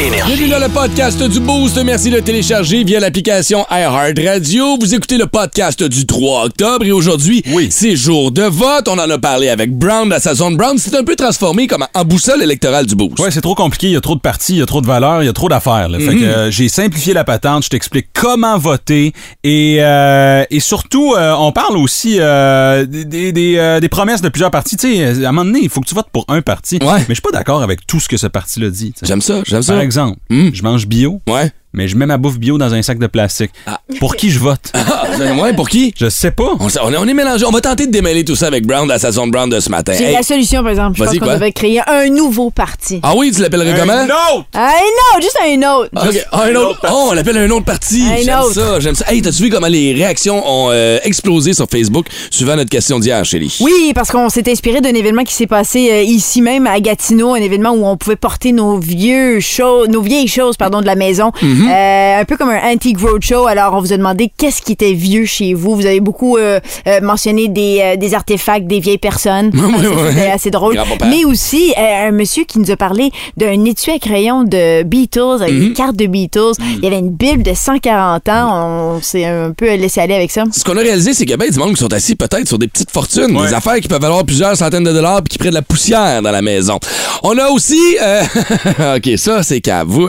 [0.00, 0.32] Énergie.
[0.36, 1.78] Bienvenue dans le podcast du Boost.
[1.84, 4.76] Merci de le télécharger via l'application iHeartRadio.
[4.80, 7.68] Vous écoutez le podcast du 3 octobre et aujourd'hui, Oui.
[7.70, 8.88] c'est jour de vote.
[8.88, 10.76] On en a parlé avec Brown, la saison de Brown.
[10.78, 13.20] C'est un peu transformé comme en boussole électorale du Boost.
[13.20, 14.86] Ouais, c'est trop compliqué, il y a trop de partis, il y a trop de
[14.86, 15.88] valeurs, il y a trop d'affaires.
[15.92, 19.12] Fait que euh, j'ai simplifié la patente, je t'explique comment voter
[19.44, 24.22] et euh, et surtout euh, on parle aussi euh, des des, des, euh, des promesses
[24.22, 24.76] de plusieurs partis.
[24.76, 26.78] Tu sais, à un moment donné, il faut que tu votes pour un parti.
[26.82, 26.98] Ouais.
[27.00, 28.94] Mais je suis pas d'accord avec tout ce que ce parti-là dit.
[29.02, 29.81] J'aime ça, j'aime ça.
[29.82, 30.50] Par exemple, Mm.
[30.54, 31.50] je mange bio, Ouais.
[31.72, 33.50] Mais je mets ma bouffe bio dans un sac de plastique.
[33.98, 34.72] Pour qui je vote?
[35.24, 35.92] Ah, ouais, pour qui?
[35.98, 36.52] Je sais pas.
[36.58, 37.44] On, est, on est mélangé.
[37.44, 39.68] On va tenter de démêler tout ça avec Brown, la saison de Brown de ce
[39.70, 39.92] matin.
[39.96, 40.14] J'ai Hey.
[40.14, 40.98] la solution, par exemple.
[40.98, 42.98] Je pense qu'on devrait créer un nouveau parti.
[43.02, 44.06] Ah oui, tu l'appellerais comment?
[44.06, 44.44] Non.
[44.54, 45.90] Ah non, juste un autre.
[45.94, 46.80] Ok, ah, un autre.
[46.90, 48.02] Oh, on l'appelle un autre parti.
[48.10, 48.52] Un J'aime autre.
[48.54, 49.04] ça, j'aime ça.
[49.12, 52.06] Hey, t'as-tu vu comment les réactions ont euh, explosé sur Facebook?
[52.30, 53.56] Suivant notre question d'hier, chérie?
[53.60, 57.34] Oui, parce qu'on s'est inspiré d'un événement qui s'est passé euh, ici même à Gatineau,
[57.34, 60.96] un événement où on pouvait porter nos vieux choses, nos vieilles choses, pardon, de la
[60.96, 61.68] maison, Mhm.
[61.70, 63.46] Euh, un peu comme un antique roadshow.
[63.46, 65.74] Alors, on vous a demandé qu'est-ce qui était vieux chez vous.
[65.76, 69.50] Vous avez beaucoup euh, euh, mentionné des, euh, des artefacts, des vieilles personnes.
[70.10, 70.78] C'était assez drôle.
[71.08, 75.42] Mais aussi euh, un monsieur qui nous a parlé d'un étui à crayon de Beatles
[75.42, 75.68] avec Mhm.
[75.68, 76.52] des cartes de Beatles.
[76.78, 78.94] Il y avait une Bible de 140 ans.
[78.96, 80.44] On s'est un peu laissé aller avec ça.
[80.52, 82.46] Ce qu'on a réalisé, c'est qu'il y a bien du monde qui sont assis peut-être
[82.48, 83.48] sur des petites fortunes, Ouais.
[83.48, 86.22] des affaires qui peuvent valoir plusieurs centaines de dollars puis qui prennent de la poussière
[86.22, 86.78] dans la maison.
[87.22, 87.80] On a aussi...
[88.02, 88.22] euh,
[88.96, 89.86] OK, ça, c'est cave.
[89.88, 90.08] Vous-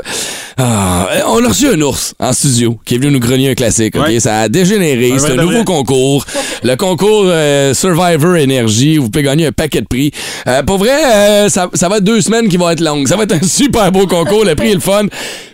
[0.57, 3.95] Ah, on a reçu un ours en studio qui est venu nous grogner un classique.
[4.19, 5.11] Ça a dégénéré.
[5.11, 5.65] Ouais, C'est un nouveau vrai.
[5.65, 6.25] concours.
[6.63, 8.97] Le concours euh, Survivor Énergie.
[8.97, 10.11] Vous pouvez gagner un paquet de prix.
[10.47, 13.07] Euh, pour vrai, euh, ça, ça va être deux semaines qui vont être longues.
[13.07, 14.45] Ça va être un super beau concours.
[14.45, 15.05] Le prix est le fun.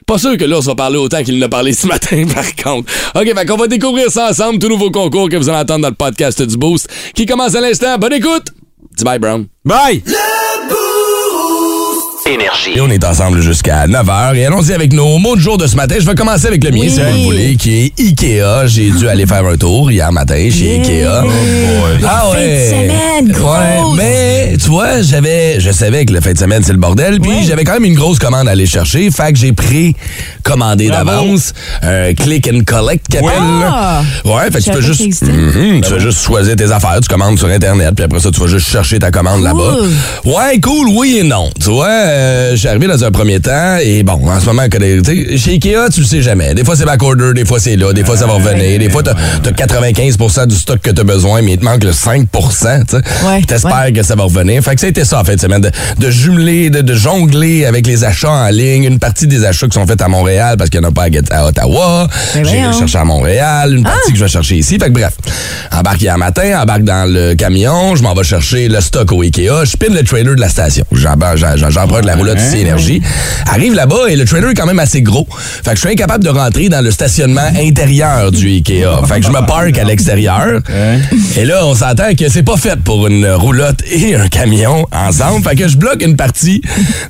[0.06, 2.92] Pas sûr que l'ours va parler autant qu'il en a parlé ce matin, par contre.
[3.16, 5.90] OK, fait qu'on va découvrir ça ensemble, tout nouveau concours que vous allez entendre dans
[5.90, 7.98] le podcast du Boost, qui commence à l'instant.
[7.98, 8.48] Bonne écoute!
[8.98, 9.46] Dis bye, Brown.
[9.64, 10.04] Bye.
[12.30, 12.72] Énergie.
[12.76, 14.36] Et on est ensemble jusqu'à 9h.
[14.36, 15.96] Et allons-y avec nos mots de jour de ce matin.
[16.00, 16.90] Je vais commencer avec le mien, Oui.
[16.92, 18.68] si vous le voulez, qui est Ikea.
[18.68, 21.08] J'ai dû aller faire un tour hier matin chez Ikea.
[22.08, 23.36] Ah fin de semaine.
[23.36, 27.20] Ouais, mais tu vois, j'avais, je savais que le fin de semaine, c'est le bordel.
[27.20, 29.10] Puis j'avais quand même une grosse commande à aller chercher.
[29.10, 33.30] Fait que j'ai pré-commandé d'avance un click and collect qu'appelle.
[33.60, 34.02] là.
[34.26, 35.24] Ouais, fait que tu peux juste.
[35.24, 38.40] Mhm, tu vas juste choisir tes affaires, tu commandes sur Internet, puis après ça, tu
[38.40, 39.78] vas juste chercher ta commande là-bas.
[40.26, 41.50] Ouais, cool, oui et non.
[41.62, 41.88] Tu vois,
[42.20, 45.90] euh, je suis arrivé dans un premier temps, et bon, en ce moment, chez Ikea,
[45.94, 46.54] tu le sais jamais.
[46.54, 49.04] Des fois, c'est backorder, des fois, c'est là, des fois, ça va revenir, des fois,
[49.04, 52.96] t'as as 95% du stock que t'as besoin, mais il te manque le 5 tu.
[53.26, 54.62] Ouais, T'espères que ça va revenir.
[54.64, 57.66] Fait que ça a été ça, en fait, semaine, de, de jumeler, de, de jongler
[57.66, 58.84] avec les achats en ligne.
[58.84, 61.06] Une partie des achats qui sont faits à Montréal parce qu'il n'y en a pas
[61.32, 62.08] à, Ottawa.
[62.36, 63.76] Ben J'ai cherché à Montréal.
[63.76, 64.78] Une partie que je vais chercher ici.
[64.80, 65.14] Fait que bref,
[65.72, 69.66] embarque hier matin, embarque dans le camion, je m'en vais chercher le stock au Ikea,
[69.66, 70.86] je pine le trailer de la station.
[70.94, 71.16] J'en-
[72.00, 73.02] J'emprunte la roulotte ici énergie.
[73.52, 75.28] Arrive là-bas et le trailer est quand même assez gros.
[75.64, 79.06] Fait que je suis incapable de rentrer dans le stationnement intérieur du Ikea.
[79.08, 80.62] Fait que je me parque à l'extérieur.
[81.38, 85.44] Et là, on s'entend que c'est pas fait pour une roulotte et un camion ensemble.
[85.48, 86.62] Fait que je bloque une partie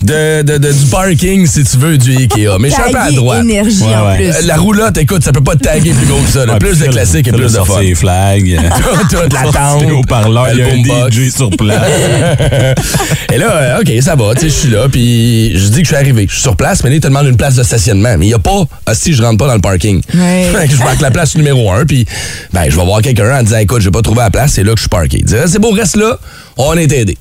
[0.01, 2.57] de, de- de- du parking, si tu veux, du Ikea.
[2.59, 3.43] Mais je suis un peu à droite.
[3.43, 4.15] énergie Ouais, en ouais.
[4.17, 4.27] plus.
[4.27, 6.45] Euh, La roulotte, écoute, ça peut pas te taguer plus gros que ça.
[6.45, 6.53] là.
[6.53, 7.65] Ouais, plus de puis classiques et plus de fun.
[7.65, 8.59] sorti les flags.
[9.09, 9.83] Toute la tente.
[9.91, 11.09] au parleur, il y a un.
[11.09, 11.79] DJ sur place.
[13.31, 15.83] Et là, euh, OK, ça va, tu sais, je suis là, puis je dis que
[15.83, 16.25] je suis arrivé.
[16.27, 18.15] Je suis sur place, mais là, il te demande une place de stationnement.
[18.17, 20.01] Mais il n'y a pas, ah, si je rentre pas dans le parking.
[20.13, 20.67] Ouais.
[20.69, 22.05] Je marque la place numéro un, puis
[22.53, 24.71] ben, je vais voir quelqu'un en disant, écoute, j'ai pas trouvé la place, c'est là
[24.71, 25.17] que je suis parké.
[25.19, 26.19] Il dit, Ah, c'est beau, reste là,
[26.57, 27.17] on est aidé.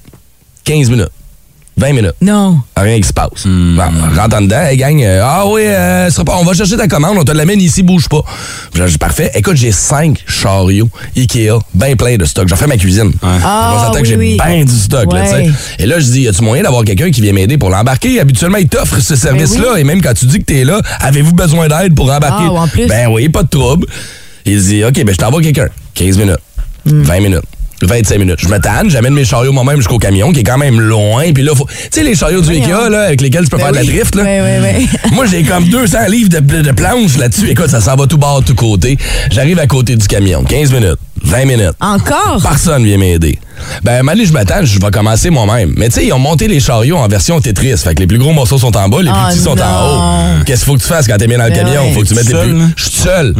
[0.64, 1.08] 15 minutes.
[1.78, 2.14] 20 minutes.
[2.20, 2.58] Non.
[2.76, 3.46] Rien qui se passe.
[3.46, 3.82] Bon,
[4.14, 6.52] je rentre en dedans, hey gang, euh, ah oui, euh, ce sera pas- on va
[6.52, 8.22] chercher ta commande, on te l'amène ici, bouge pas.
[8.74, 9.30] Je dis, parfait.
[9.34, 12.48] Écoute, j'ai cinq chariots Ikea, bien plein de stock.
[12.48, 13.12] J'en fais ma cuisine.
[13.22, 14.36] Ah, on s'entend que oui, j'ai oui.
[14.44, 15.12] bien du stock.
[15.12, 15.44] là, Ouais.
[15.46, 15.58] tu sais.
[15.78, 18.18] Et là, je dis, y a-tu moyen d'avoir quelqu'un qui vient m'aider pour l'embarquer?
[18.20, 19.78] Habituellement, il t'offre ce service-là.
[19.78, 22.44] Et même quand tu dis que t'es là, avez-vous besoin d'aide pour embarquer?
[22.48, 22.86] Ah, en plus.
[22.86, 23.86] Ben oui, pas de trouble.
[24.46, 25.68] Il dit, OK, ben je t'envoie quelqu'un.
[25.94, 26.38] 15 minutes,
[26.86, 27.02] Hmm.
[27.02, 27.42] 20 minutes.
[27.82, 28.40] 25 minutes.
[28.40, 31.32] Je me tanne, j'amène mes chariots moi-même jusqu'au camion, qui est quand même loin.
[31.32, 31.66] Puis là, faut...
[31.66, 33.86] tu sais, les chariots du Ikea, là, avec lesquels tu peux Ben faire de oui.
[33.86, 34.24] la drift, là.
[35.12, 37.50] Moi, j'ai comme 200 livres de, de planches là-dessus.
[37.50, 38.96] Écoute, ça s'en va tout bord, tout côté.
[39.30, 40.42] J'arrive à côté du camion.
[40.44, 41.72] 15 minutes, 20 minutes.
[41.80, 42.40] Encore?
[42.42, 43.38] Personne vient m'aider.
[43.82, 45.72] Ben, Mané, je m'attends, je vais commencer moi-même.
[45.76, 47.76] Mais tu sais, ils ont monté les chariots en version Tetris.
[47.78, 49.86] Fait que les plus gros morceaux sont en bas, les plus Oh petits sont en
[49.86, 50.44] haut.
[50.46, 51.82] Qu'est-ce qu'il faut que tu fasses quand t'es bien dans le Ben camion?
[51.82, 51.92] ouais.
[51.92, 52.52] Faut que tu mettes les plus.
[52.58, 52.64] là?
[52.76, 53.34] Je suis seul.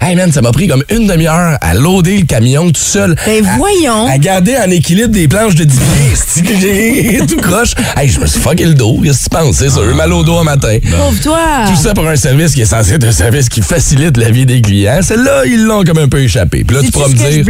[0.00, 3.16] Hey man, ça m'a pris comme une demi-heure à loader le camion tout seul.
[3.26, 4.06] Ben voyons.
[4.06, 5.86] À, garder en équilibre des planches de 10 pieds.
[6.26, 7.72] C'est que j'ai tout croche?
[7.96, 9.00] Hey, je me suis fucké le dos.
[9.02, 9.56] Qu'est-ce que tu penses?
[9.56, 10.76] C'est mal au dos un matin.
[10.82, 11.38] Pauvre toi.
[11.66, 14.46] Tout ça pour un service qui est censé être un service qui facilite la vie
[14.46, 15.00] des clients.
[15.02, 16.64] Celle-là, ils l'ont comme un peu échappé.
[16.64, 17.44] Puis là, tu pourras me dire.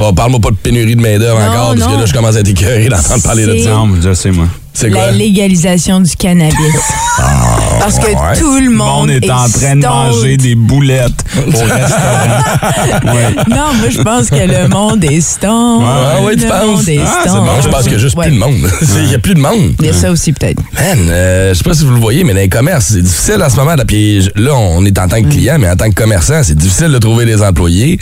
[0.00, 1.98] Oh, Parle-moi pas de pénurie de main-d'œuvre Non, encore, parce que non.
[2.00, 3.70] là, je commence à être écœuré d'entendre parler de ça.
[3.70, 4.48] Non, je sais, moi.
[4.74, 5.06] C'est quoi?
[5.06, 6.56] La légalisation du cannabis.
[7.80, 8.38] Parce que ouais.
[8.38, 9.84] tout le Le monde est en train de stoned.
[9.84, 13.12] manger des boulettes au restaurant.
[13.14, 13.34] Ouais.
[13.50, 15.82] Non, moi, je pense que le monde est stone.
[15.84, 16.64] Ah oui, tu le penses?
[16.78, 18.26] monde est Ah, je pense qu'il y a juste Ouais.
[18.26, 18.70] plus de monde.
[19.04, 19.74] Il y a plus de monde.
[19.80, 20.60] Il y a ça aussi, peut-être.
[20.74, 23.42] Man, euh, je sais pas si vous le voyez, mais dans les commerces, c'est difficile
[23.42, 23.74] en ce moment.
[23.74, 26.56] Là, Puis là, on est en tant que client, mais en tant que commerçant, c'est
[26.56, 27.98] difficile de trouver des employés.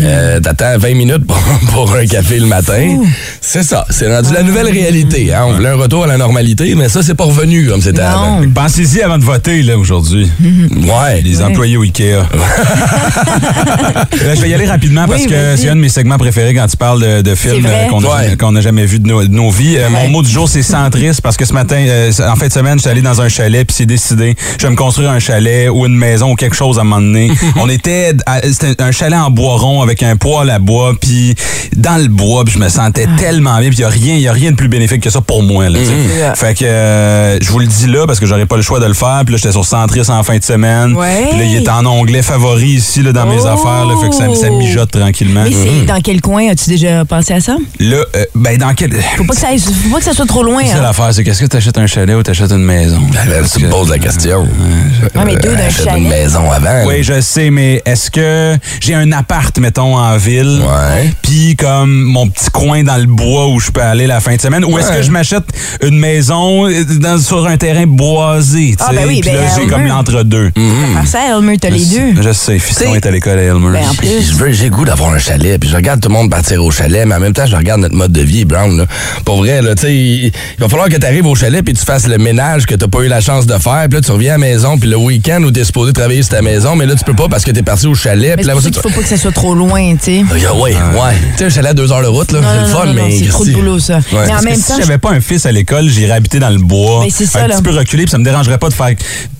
[0.00, 1.36] Euh, T'attends 20 minutes pour,
[1.72, 2.98] pour un café le matin.
[3.40, 3.84] C'est ça.
[3.90, 5.34] C'est rendu la nouvelle réalité.
[5.34, 5.44] Hein?
[5.48, 8.40] On voulait un retour à la normalité, mais ça, c'est pas revenu comme c'était avant.
[8.54, 10.28] Pensez-y avant de voter, là, aujourd'hui.
[10.40, 11.20] Ouais.
[11.22, 12.26] Les employés au Ikea.
[14.26, 16.54] Là, je vais y aller rapidement parce Oui, que c'est un de mes segments préférés
[16.54, 18.50] quand tu parles de, de films euh, qu'on a- Ouais.
[18.52, 19.76] n'a jamais vu de nos, de nos vies.
[19.76, 22.52] Euh, Mon mot du jour, c'est centriste parce que ce matin, euh, en fin de
[22.52, 24.34] semaine, je suis allé dans un chalet puis c'est décidé.
[24.58, 27.00] Je vais me construire un chalet ou une maison ou quelque chose à un moment
[27.00, 27.30] donné.
[27.56, 28.12] On était,
[28.52, 31.34] c'était un chalet en bois rond avec un poêle à bois puis
[31.76, 34.20] dans le bois puis je me sentais tellement bien puis il y a rien, il
[34.22, 35.68] y a rien de plus bénéfique que ça pour moi.
[35.68, 36.34] Là, sais.
[36.34, 38.86] Fait que euh, je vous le dis là parce que j'aurais pas le choix de
[38.86, 39.22] le faire.
[39.24, 40.94] Puis là, j'étais sur Centris en fin de semaine.
[40.94, 41.26] Ouais.
[41.30, 43.46] Puis là, il est en onglet favori ici là, dans mes Oh.
[43.46, 43.86] affaires.
[43.86, 45.42] Là, fait que ça, ça mijote tranquillement.
[45.44, 46.48] Mais c'est dans quel coin?
[46.50, 47.56] As-tu déjà pensé à ça?
[47.80, 48.92] Là, euh, ben dans quel.
[49.16, 50.62] Faut pas que ça, aille- faut pas que ça soit trop loin.
[50.64, 50.82] C'est ça hein.
[50.82, 53.00] l'affaire, c'est qu'est-ce que t'achètes un chalet ou t'achètes une maison?
[53.12, 54.42] Ben, là, tu me poses la question.
[55.14, 56.02] Ouais, mais deux d'un Euh, achète chalet.
[56.02, 56.86] une maison avant.
[56.86, 61.10] Oui, je sais, mais est-ce que j'ai un appart, mettons, en ville, Ouais.
[61.22, 64.40] puis comme mon petit coin dans le bois où je peux aller la fin de
[64.40, 65.44] semaine, ou est-ce que je m'achète
[65.88, 69.36] une maison euh, dans, sur un terrain boisé, tu sais, Ah, ben oui, puis ben,
[69.36, 69.72] là, j'ai Elmer.
[69.72, 70.50] comme l'entre-deux.
[70.54, 72.22] Faire ça, Elmer, t'as les deux.
[72.22, 73.72] Je sais, Fiston T'sais- est à l'école à Elmer.
[73.80, 74.30] Ben, en plus.
[74.30, 76.62] je veux, j'ai le goût d'avoir un chalet, puis je regarde tout le monde partir
[76.64, 78.76] au chalet, mais en même temps, je regarde notre mode de vie, Brown.
[78.76, 78.86] Là.
[79.24, 81.74] Pour vrai, là, tu sais, il, il va falloir que tu arrives au chalet puis
[81.74, 84.10] tu fasses le ménage que t'as pas eu la chance de faire, puis là, tu
[84.12, 86.86] reviens à la maison, puis le week-end où t'es supposé travailler sur ta maison, mais
[86.86, 88.62] là, tu peux pas parce que t'es parti au chalet, Mais puis c'est là, pour
[88.62, 90.24] ça tu- qu'il faut pas que ça soit trop loin, tu sais.
[90.30, 90.76] Ah, ouais, ouais.
[91.32, 92.86] Tu sais, un chalet à deux heures de route, là, Non, c'est le non, fun,
[92.86, 93.16] non, mais.
[93.18, 93.96] c'est trop de boulot, ça.
[93.96, 94.02] Ouais.
[94.12, 96.38] Mais en Parce que même si temps, j'avais pas un fils à l'école, j'irais habiter
[96.38, 97.54] dans le bois, Ben, ça, un là.
[97.56, 98.94] petit peu reculé, puis ça me dérangerait pas de faire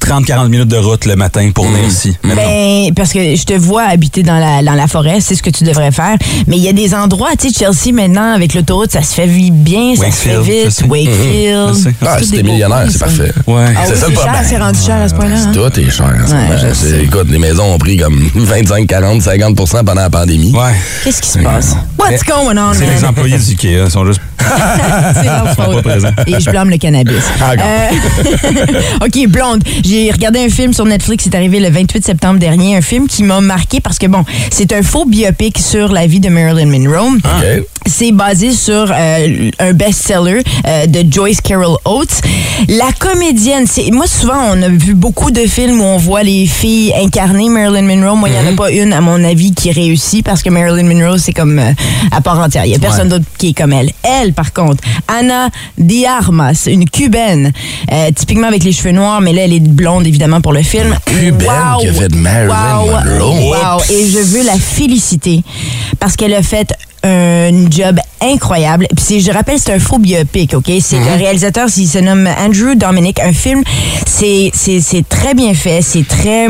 [0.06, 2.16] 30-40 minutes de route le matin pour venir ici.
[2.22, 2.42] Mais non.
[2.88, 5.50] Ben, parce que je te vois habiter dans la, dans la forêt, c'est ce que
[5.50, 6.16] tu devrais faire.
[6.46, 9.26] Mais il y a des endroits, tu sais, Chelsea, maintenant, avec l'autoroute, ça se fait
[9.26, 10.84] vivre bien, ça se fait vite.
[10.88, 11.74] Wakefield.
[11.74, 11.94] Sais.
[12.06, 13.32] Ah, Tous si des t'es millionnaire, c'est parfait.
[13.46, 13.64] Ouais.
[13.76, 14.44] Ah C'est oui, ça le c'est cher, problème.
[14.48, 15.36] c'est rendu cher à ce point-là.
[15.36, 15.52] hein?
[15.52, 16.14] Tout est cher.
[16.22, 16.58] en ce Ouais, moment.
[16.62, 17.02] je C'est- sais.
[17.04, 20.52] Écoute, les maisons ont pris comme 25, 40, 50% pendant la pandémie.
[20.52, 20.72] Ouais.
[21.04, 21.74] Qu'est-ce qui se passe?
[21.98, 24.20] What's going on, C'est les employés du Ikea, ils sont juste
[25.14, 25.84] C'est leur faute.
[26.28, 27.24] Et je blâme le cannabis.
[27.40, 27.66] Encore.
[27.66, 29.64] Euh, OK, Blonde.
[29.84, 33.22] J'ai regardé un film sur Netflix, c'est arrivé le 28 septembre dernier, un film qui
[33.22, 37.16] m'a marqué parce que, bon, c'est un faux biopic sur la vie de Marilyn Monroe.
[37.16, 37.66] OK.
[37.86, 42.20] C'est basé sur euh, un best-seller euh, de Joyce Carol Oates.
[42.68, 46.46] La comédienne, c'est moi souvent on a vu beaucoup de films où on voit les
[46.46, 48.16] filles incarner Marilyn Monroe.
[48.16, 50.84] Moi, il n'y en a pas une à mon avis qui réussit parce que Marilyn
[50.84, 51.72] Monroe c'est comme euh,
[52.10, 52.64] à part entière.
[52.66, 53.90] Il y a personne d'autre qui est comme elle.
[54.02, 55.48] Elle, par contre, Anna
[55.78, 57.52] de Armas, une cubaine,
[58.14, 60.94] typiquement avec les cheveux noirs, mais là elle est blonde évidemment pour le film.
[61.06, 61.80] Cubaine Wow!
[61.80, 62.90] qui a fait de Marilyn Wow!
[63.04, 63.50] Monroe?
[63.50, 63.82] Wow!
[63.90, 65.42] Et je veux la féliciter
[66.00, 66.72] parce qu'elle a fait
[67.06, 68.86] un job incroyable.
[68.96, 70.70] Puis je rappelle, c'est un faux biopic, OK?
[70.80, 73.20] C'est le réalisateur, il se nomme Andrew Dominic.
[73.20, 73.62] Un film,
[74.04, 74.52] c'est
[75.08, 76.48] très bien fait, c'est très...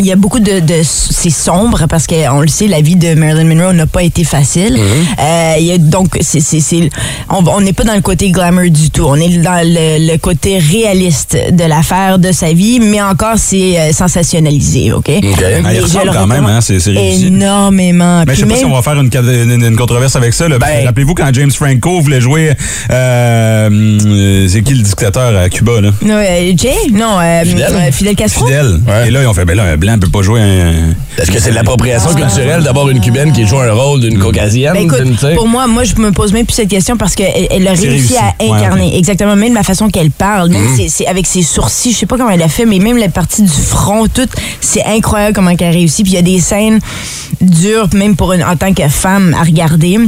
[0.00, 3.14] Il y a beaucoup de, de c'est sombre parce qu'on le sait, la vie de
[3.14, 4.78] Marilyn Monroe n'a pas été facile.
[5.18, 6.88] Euh, il y a donc c'est c'est
[7.28, 9.04] on on n'est pas dans le côté glamour du tout.
[9.06, 13.78] On est dans le, le côté réaliste de l'affaire de sa vie, mais encore c'est
[13.78, 15.08] euh, sensationnalisé, ok?
[15.22, 15.44] OK.
[15.64, 16.80] Ah, il ressemble le quand même, hein, c'est-.
[16.94, 18.24] Énormément.
[18.26, 19.10] Mais je sais pas si on va faire une,
[19.52, 20.48] une- une controverse avec ça.
[20.48, 22.52] Ben- Rappelez-vous quand James Franco voulait jouer.
[22.90, 25.90] euh, euh, c'est qui le dictateur à Cuba, là?
[26.02, 26.74] Non, euh, Jay?
[26.92, 27.66] Non, euh, Fidel?
[27.74, 28.46] euh, Fidel Castro?
[28.46, 28.80] Fidèle.
[28.86, 29.08] Ouais.
[29.08, 30.72] Et là, ils ont fait, ben là, un blanc peut pas jouer un.
[31.18, 34.72] Est-ce que c'est de l'appropriation culturelle d'avoir une cubaine qui joue un rôle d'une caucasienne?
[34.74, 37.46] Ben écoute, d'une, pour moi, moi, je me pose même plus cette question parce qu'elle
[37.50, 38.16] elle a réussi, réussi.
[38.16, 40.52] à Ouais, incarner exactement même la façon qu'elle parle, Mm.
[40.52, 42.96] même c'est- c'est avec ses sourcils, je sais pas comment elle a fait, mais même
[42.96, 44.28] la partie du front, tout,
[44.60, 46.02] c'est incroyable comment elle a réussi.
[46.02, 46.78] Puis il y a des scènes
[47.40, 49.98] dures, même pour une, en tant que femme à regarder.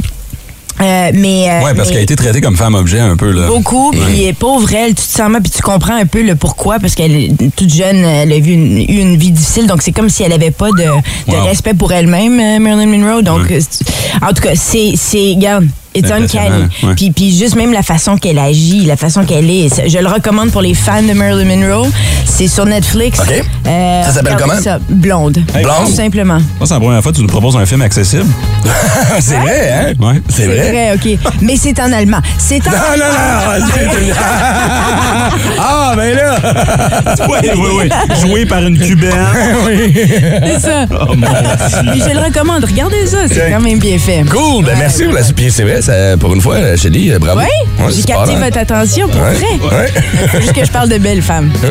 [0.82, 3.46] Euh, mais euh, Ouais, parce qu'elle a été traitée comme femme objet un peu, là.
[3.46, 6.78] Beaucoup, puis pauvre elle, tu te sens mal, puis tu comprends un peu le pourquoi,
[6.78, 9.92] parce qu'elle est toute jeune, elle a vu une, eu une vie difficile, donc c'est
[9.92, 11.42] comme si elle avait pas de, de Wow.
[11.44, 13.22] respect pour elle-même, euh, Marilyn Monroe.
[13.22, 13.40] Donc,
[14.22, 16.64] en tout cas, c'est, c'est, regarde, It's C'est uncanny.
[16.84, 16.94] ouais.
[16.96, 19.88] Puis, puis juste même la façon qu'elle agit, la façon qu'elle est.
[19.90, 21.88] Je le recommande pour les fans de Marilyn Monroe.
[22.25, 23.20] C'est sur Netflix.
[23.20, 23.44] OK.
[23.66, 24.58] Euh, Ça s'appelle comment?
[24.61, 24.78] ça.
[24.88, 25.38] Blonde.
[25.52, 25.87] Blonde?
[25.87, 26.38] Tout simplement.
[26.38, 28.25] Ça, c'est la première fois que tu nous proposes un film accessible.
[29.20, 29.92] c'est vrai, hein?
[30.00, 30.22] Ouais.
[30.30, 30.94] C'est vrai.
[30.94, 31.18] OK.
[31.42, 32.20] Mais c'est en allemand.
[32.38, 33.66] C'est en Non, non, non!
[33.75, 34.12] c'est-
[35.58, 36.37] ah, ben là!
[37.28, 37.88] Oui, oui, oui.
[38.20, 39.12] Joué par une cubaine.
[40.44, 40.87] C'est ça.
[40.90, 42.64] Oh, Mais je le recommande.
[42.64, 43.18] Regardez ça.
[43.28, 44.25] C'est quand même bien fait.
[44.30, 47.40] Cool, ben merci pour la Puis c'est vrai, ça, pour une fois, Shelly, bravo.
[47.40, 47.46] Oui,
[47.84, 48.44] Ouais, j'ai capté mal.
[48.44, 49.58] votre attention pour Ouais, vrai.
[49.76, 50.40] ouais.
[50.40, 51.50] Juste que je parle de belles femmes.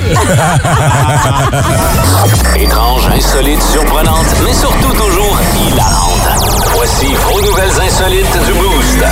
[2.55, 6.29] Étrange, insolite, surprenante, mais surtout toujours hilarante.
[6.75, 9.03] Voici vos nouvelles insolites du Boost.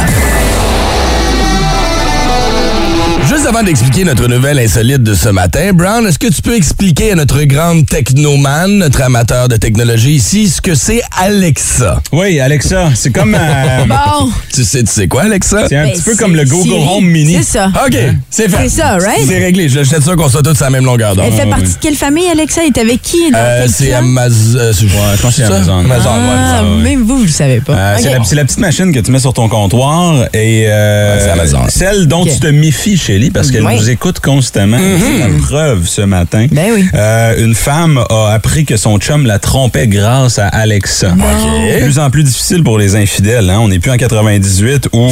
[3.40, 7.14] Juste avant d'expliquer notre nouvelle insolite de ce matin, Brown, est-ce que tu peux expliquer
[7.14, 12.02] à notre grande technomane, notre amateur de technologie ici, ce que c'est Alexa?
[12.12, 13.34] Oui, Alexa, c'est comme.
[13.40, 14.30] euh, Bon.
[14.54, 15.68] Tu sais, tu sais quoi, Alexa?
[15.70, 16.86] c'est un Ben, petit peu comme le Google Siri.
[16.90, 17.36] Home Mini.
[17.36, 17.68] C'est ça.
[17.88, 17.96] OK,
[18.30, 18.58] c'est fait.
[18.64, 19.26] C'est ça, right?
[19.26, 19.70] C'est réglé.
[19.70, 21.24] Je suis sûr qu'on soit tous sur la même longueur d'onde.
[21.28, 22.60] Elle fait partie de quelle famille, Alexa?
[22.62, 23.32] Elle est avec qui?
[23.34, 23.94] Euh, c'est?
[23.94, 24.58] Amazon.
[24.60, 25.44] euh, je pense que c'est?
[25.46, 25.80] Amazon.
[25.80, 26.82] Amazon, Ah, ouais.
[26.84, 27.74] même vous, vous le savez pas.
[27.74, 31.16] Euh, c'est, la, c'est la petite machine que tu mets sur ton comptoir et euh,
[31.16, 31.60] Ouais, c'est Amazon.
[31.70, 33.76] celle dont tu te méfies, Shelly, parce qu'elle Oui.
[33.78, 34.78] nous écoute constamment.
[34.78, 36.48] C'est la preuve ce matin.
[36.52, 36.86] Ben oui.
[36.94, 41.10] Euh, une femme a appris que son chum la trompait grâce à Alexa.
[41.12, 43.50] De plus en plus difficile pour les infidèles.
[43.50, 43.60] Hein?
[43.62, 45.10] On n'est plus en 98 où euh,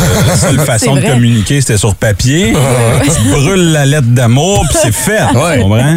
[0.26, 2.54] la seule façon de communiquer c'était sur papier.
[3.04, 5.22] tu brûles la lettre d'amour puis c'est fait.
[5.34, 5.56] Ouais.
[5.56, 5.96] Tu comprends?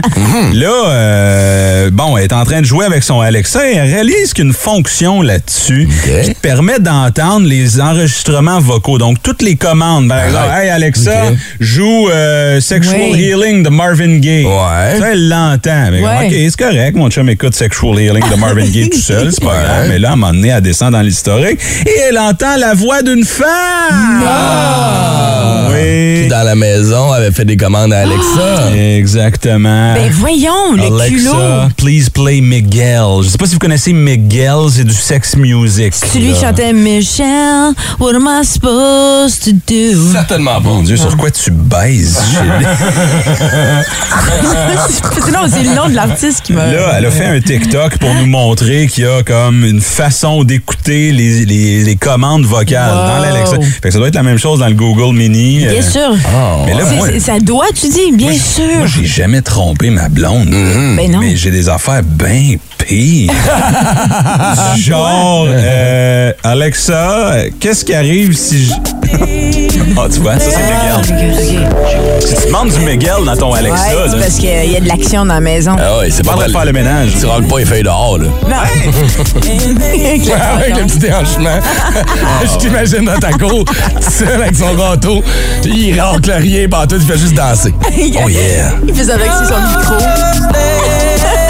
[0.53, 4.33] Là, euh, bon, elle est en train de jouer avec son Alexa et elle réalise
[4.33, 5.87] qu'une fonction là-dessus
[6.25, 8.97] qui te permet d'entendre les enregistrements vocaux.
[8.97, 10.05] Donc, toutes les commandes.
[10.11, 10.63] Exemple, Ouais.
[10.65, 11.31] hey Alexa.
[11.63, 13.01] Joue euh, Sexual.
[13.19, 14.45] Healing de Marvin Gaye.
[14.45, 14.99] Ouais.
[14.99, 15.89] Ça, elle l'entend.
[15.91, 16.27] Mais Ouais.
[16.27, 16.95] OK, c'est correct.
[16.95, 19.31] Mon chum écoute Sexual Healing de Marvin Gaye tout seul.
[19.31, 19.87] C'est pas grave.
[19.89, 23.01] Mais là, à un moment donné, elle descend dans l'historique et elle entend la voix
[23.01, 24.23] d'une femme.
[24.25, 25.67] Ah!
[25.71, 26.27] Oui.
[26.27, 26.92] Dans la maison,
[27.33, 28.71] fait des commandes à Alexa.
[28.75, 29.93] Exactement.
[29.93, 31.33] Ben voyons, le culot.
[31.33, 33.23] Alexa, please play Miguel.
[33.23, 35.93] Je sais pas si vous connaissez Miguel, c'est du sex music.
[35.95, 40.11] C'est lui qui chantait Michelle, what am I supposed to do?
[40.11, 40.69] Certainement pas.
[40.69, 42.19] Mon Dieu, sur quoi tu baises,
[45.31, 46.67] non, c'est le nom de l'artiste qui m'a.
[46.67, 50.43] Là, elle a fait un TikTok pour nous montrer qu'il y a comme une façon
[50.43, 53.07] d'écouter les, les, les commandes vocales Wow.
[53.07, 53.55] dans l'Alexa.
[53.81, 55.59] Fait que ça doit être la même chose dans le Google Mini.
[55.59, 56.15] Bien Euh, sûr.
[56.65, 58.85] Mais là, moi, ça doit, tu dis, bien moi, sûr.
[58.87, 60.49] j'ai jamais trompé ma blonde.
[60.49, 61.19] Ben non.
[61.19, 63.31] Mais j'ai des affaires bien pires.
[64.77, 68.73] Genre, euh, Alexa, qu'est-ce qui arrive si je...
[69.95, 71.69] Ah, tu vois, ça c'est Ah, Miguel.
[72.19, 74.87] Si tu demandes du Miguel dans ton Alexa, Ouais, là, parce qu'il y a de
[74.87, 75.75] l'action dans la maison.
[75.79, 76.51] Ah ouais, c'est pas mal.
[76.51, 77.09] faire le ménage.
[77.19, 78.25] Tu rentres pas les feuilles dehors, là.
[78.25, 78.55] Non.
[80.55, 81.59] Avec le petit déhanchement.
[82.43, 83.63] Je t'imagine dans ta cour,
[84.01, 85.23] seul avec son gâteau.
[85.65, 87.73] Il rentre rien, pas tout, il fait juste danser.
[88.25, 88.71] Oh yeah!
[88.87, 89.95] Il fait ça avec son micro.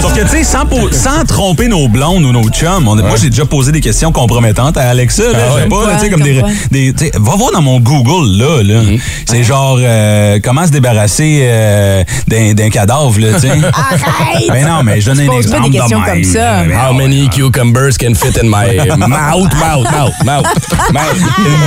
[0.00, 3.44] Sauf que, tu sais, sans, tromper nos blondes ou nos chums, on moi, j'ai déjà
[3.44, 5.22] posé des questions compromettantes à Alexa.
[5.24, 5.68] Là, Ah je sais ouais?
[5.68, 8.62] pas, là, tu sais, comme des, Va voir dans mon Google, là.
[8.62, 8.80] là.
[9.26, 13.48] C'est genre, euh, comment se débarrasser euh, d'un cadavre, là, tu sais.
[13.50, 14.48] Arrête!
[14.48, 16.64] Ben non, mais je donne un pas exemple des questions comme ça.
[16.64, 20.44] Ben How many cucumbers can fit in my mouth, mouth, mouth, mouth,
[20.92, 21.16] mouth?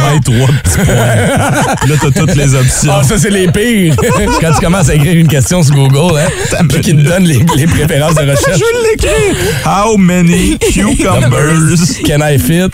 [0.05, 1.87] Met trois petits points.
[1.87, 2.93] Là, t'as toutes les options.
[2.95, 3.95] Ah, ça, c'est les pires.
[4.41, 7.39] Quand tu commences à écrire une question sur Google, hein, puis qu'il te donne les,
[7.55, 8.60] les préférences de recherche.
[8.60, 9.36] Je l'écris.
[9.65, 12.72] How many cucumbers Can I fit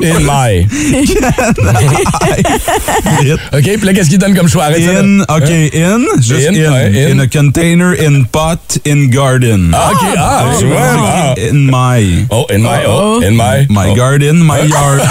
[0.00, 0.66] in my...
[3.52, 4.64] OK, puis là, qu'est-ce qu'il donne comme choix?
[4.64, 7.12] Arrête in, OK, in, juste In, in, ouais, in.
[7.12, 9.72] in a container, in pot, in garden.
[9.74, 11.34] Ah, OK, ah, tu vois, ah.
[11.38, 13.66] In my, Oh, in my, oh, in my...
[13.68, 13.94] my oh.
[13.94, 15.02] garden, my yard.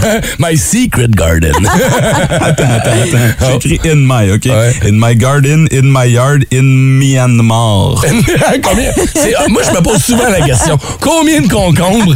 [0.38, 1.52] My secret garden.
[1.66, 3.60] attends, attends, attends.
[3.60, 4.46] J'écris in my, OK?
[4.46, 4.72] Ouais.
[4.88, 8.00] In my garden, in my yard, in Myanmar.
[8.62, 8.92] Combien?
[9.38, 10.78] ah, moi, je me pose souvent la question.
[11.00, 12.14] Combien de concombres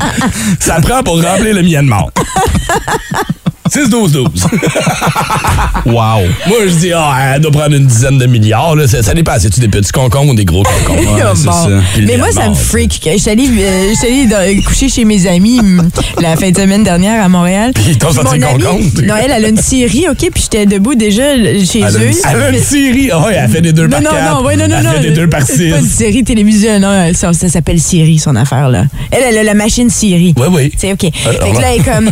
[0.61, 2.09] ça prend pour remplir le Myanmar?
[3.71, 4.27] 6-12-12.
[5.87, 6.23] Wow.
[6.47, 8.75] Moi, je dis, ah, elle doit prendre une dizaine de milliards.
[8.75, 8.87] Là.
[8.89, 9.33] Ça, ça dépend.
[9.39, 11.33] C'est-tu des petits concombres ou des gros concombres?
[11.37, 11.53] C'est Bon.
[11.53, 11.69] ça.
[12.07, 13.01] Mais moi, ça me freak.
[13.13, 15.91] Je suis allée, euh, je suis allée dans- coucher chez mes amis hum,
[16.23, 17.73] la fin de semaine dernière à Montréal.
[17.75, 18.81] Puis ils t'ont sorti concombre.
[19.05, 20.31] Non, elle, elle a une série, OK?
[20.33, 22.11] Puis j'étais debout déjà chez Elle eux.
[22.31, 23.11] elle a une série.
[23.13, 24.35] Ah ouais, elle fait des deux Non, par non, quatre.
[24.41, 24.93] non, ouais, non, non, elle non.
[24.93, 25.71] fait des deux par C'est six.
[25.71, 27.13] pas une série télévisuelle, non.
[27.15, 28.85] Ça, ça s'appelle Siri, son affaire, là.
[29.11, 30.35] Elle, elle a la machine Siri.
[30.39, 30.73] Oui, oui.
[30.79, 31.05] Sais, OK.
[31.05, 32.11] Euh, fait que là, elle est comme,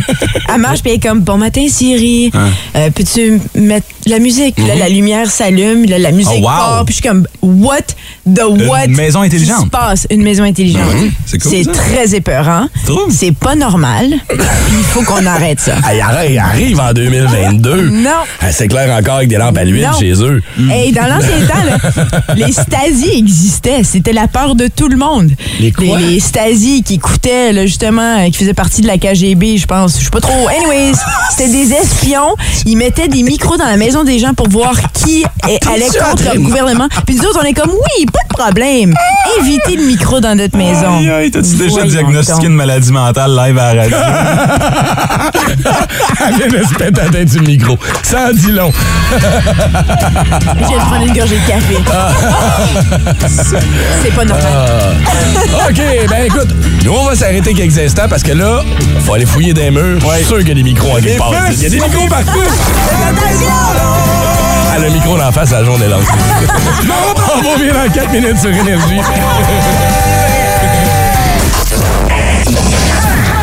[0.53, 2.31] elle marche, puis elle est comme, bon matin, Siri,
[2.75, 4.57] euh, peux-tu mettre la musique?
[4.59, 6.45] Là, la lumière s'allume, là, la musique Oh, wow.
[6.47, 7.81] part, puis je suis comme, what
[8.25, 8.87] the what?
[8.87, 9.57] maison intelligente.
[9.59, 10.07] qui se passe?
[10.09, 10.83] Une maison intelligente.
[11.25, 11.71] C'est cool, ça.
[11.71, 12.67] très épeurant.
[13.09, 14.13] C'est pas normal.
[14.31, 15.75] Il faut qu'on arrête ça.
[15.83, 17.89] Arrête, arrive en 2022.
[17.89, 18.09] Non.
[18.51, 20.41] C'est clair encore avec des lampes à l'huile chez eux.
[20.69, 23.83] Hey, dans l'ancien temps, là, les Stasi existaient.
[23.83, 25.31] C'était la peur de tout le monde.
[25.59, 25.99] Les quoi?
[25.99, 29.99] Les, Stasi qui écoutaient, là, justement, euh, qui faisaient partie de la KGB, je pense.
[29.99, 30.47] Je sais pas trop.
[30.47, 30.93] Anyways,
[31.35, 32.35] c'était des espions.
[32.65, 36.33] Ils mettaient des micros dans la maison des gens pour voir qui est- allait contre
[36.33, 36.87] le gouvernement.
[37.05, 38.93] Puis nous autres, on est comme, oui, pas de problème.
[39.39, 40.97] Évitez le micro dans notre maison.
[40.99, 42.45] Aïe, aïe, T'as-tu déjà diagnostiqué donc.
[42.45, 43.97] une maladie mentale live à la radio?
[46.27, 47.77] Elle vient de se péter la tête le micro.
[48.03, 48.71] Ça en dit long.
[49.11, 49.17] Je
[50.67, 51.77] vais prendre une gorgée de café.
[54.03, 54.95] C'est pas normal.
[55.69, 56.47] OK, ben écoute,
[56.83, 58.61] nous, on va s'arrêter quelques instants parce que là,
[59.05, 59.99] faut aller fouiller des murs.
[60.01, 62.07] Je suis sûr qu'il y a des micros en quelque Il y a des micros
[62.07, 62.39] partout.
[64.75, 66.03] Ah, le micro d'en face, la journée longue.
[67.35, 68.99] on va revenir dans 4 minutes sur Énergie.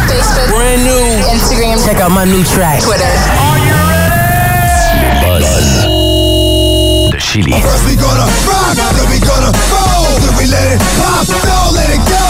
[0.09, 1.33] Facebook, Brand new.
[1.33, 2.81] Instagram, Check out my new track.
[2.81, 3.05] Twitter.
[7.11, 7.53] De Chili.
[7.63, 11.89] First we gonna rock, then we gonna roll, then we let it pop, don't let
[11.91, 12.25] it go?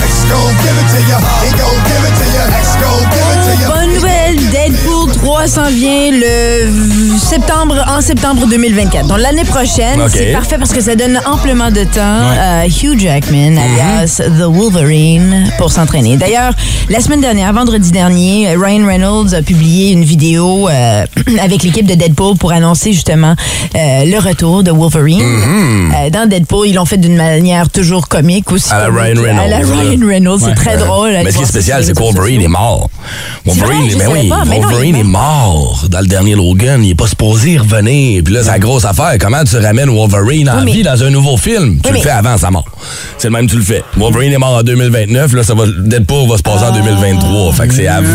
[0.00, 3.28] X gon' give it to ya, he gon' give it to ya, X gon' give
[3.32, 3.66] it to ya.
[3.68, 9.06] Bonne nouvelle, Deadpool 3 s'en vient le septembre, en septembre 2024.
[9.08, 12.00] Donc l'année prochaine, c'est parfait parce que ça donne amplement de temps
[12.40, 13.58] à Hugh Jackman, Mhm.
[13.58, 16.16] alias The Wolverine, pour s'entraîner.
[16.16, 16.52] D'ailleurs,
[16.90, 21.04] la semaine dernière, vendredi dernier, Ryan Reynolds a publié une vidéo euh,
[21.42, 23.34] avec l'équipe de Deadpool pour annoncer justement
[23.74, 25.22] euh, le retour de Wolverine.
[25.22, 28.72] Euh, dans Deadpool, ils l'ont fait d'une manière toujours comique aussi.
[28.72, 28.76] Mhm.
[28.80, 29.78] À la Ryan À la Reynolds.
[29.80, 31.12] Ryan Reynolds, c'est très drôle.
[31.24, 32.88] Mais ce qui est spécial, c'est que Wolverine est mort.
[33.44, 36.84] Wolverine, vrai, oui, pas, mais non, est est mort dans le dernier Logan.
[36.84, 38.22] Il est pas supposé revenir.
[38.24, 39.14] Puis là, c'est la grosse affaire.
[39.20, 41.78] Comment tu ramènes Wolverine en Oui, mais- vie dans un nouveau film?
[41.82, 42.64] Tu le fais avant sa mort.
[43.18, 43.82] C'est le même, tu le fais.
[43.96, 45.32] Wolverine est mort en 2029.
[45.32, 47.52] Là, ça va, Deadpool va se passer en 2023.
[47.52, 48.06] Fait que c'est avant.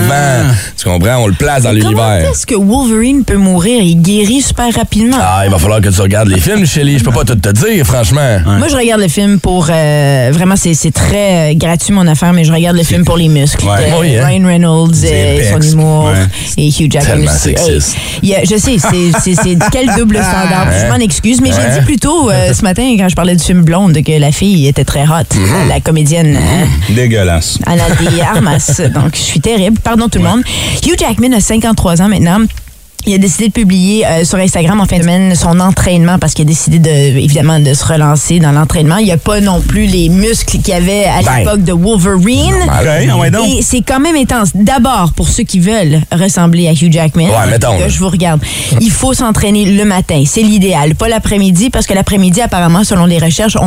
[0.77, 1.17] Tu comprends?
[1.17, 2.29] On le place dans l'univers.
[2.31, 3.81] est-ce que Wolverine peut mourir?
[3.83, 5.17] Il guérit super rapidement.
[5.19, 6.99] Ah, il va falloir que tu regardes les films, Shelly.
[6.99, 8.39] Je peux pas tout te dire, franchement.
[8.57, 9.67] Moi, je regarde le film pour...
[9.69, 13.27] euh, vraiment, c'est très euh, gratuit, mon affaire, mais je regarde le film pour les
[13.27, 13.65] muscles.
[13.65, 13.89] Ouais.
[13.91, 14.25] De Oui, hein?
[14.27, 16.25] Ryan Reynolds, euh, son humour, Ouais.
[16.57, 17.95] et Tellement sexiste.
[18.35, 20.67] a- je sais, c'est- quel double standard.
[20.81, 23.43] Je m'en excuse, mais j'ai dit plus tôt euh, ce matin, quand je parlais du
[23.43, 25.23] film Blonde, que la fille était très hot.
[25.33, 25.67] Mm-hmm.
[25.69, 26.35] La comédienne...
[26.37, 27.59] euh, Dégueulasse.
[27.65, 28.81] Anna de Armas.
[28.93, 29.79] Donc, je suis terrible.
[29.83, 30.41] Pardon tout le monde.
[30.85, 32.39] Hugh Jackman a 53 ans maintenant.
[33.07, 36.33] Il a décidé de publier euh, sur Instagram en fin de semaine son entraînement parce
[36.33, 38.97] qu'il a décidé de, évidemment de se relancer dans l'entraînement.
[38.97, 41.37] Il n'y a pas non plus les muscles qu'il y avait à Ben.
[41.39, 42.53] l'époque de Wolverine.
[42.63, 42.69] OK,
[43.09, 43.31] ah ouais.
[43.57, 44.49] Et c'est quand même intense.
[44.53, 47.89] D'abord, pour ceux qui veulent ressembler à Hugh Jackman, Ouais, mettons, que là.
[47.89, 48.41] je vous regarde,
[48.79, 50.23] il faut s'entraîner le matin.
[50.25, 50.95] C'est l'idéal.
[50.95, 53.65] Pas l'après-midi, parce que l'après-midi, apparemment, selon les recherches, on,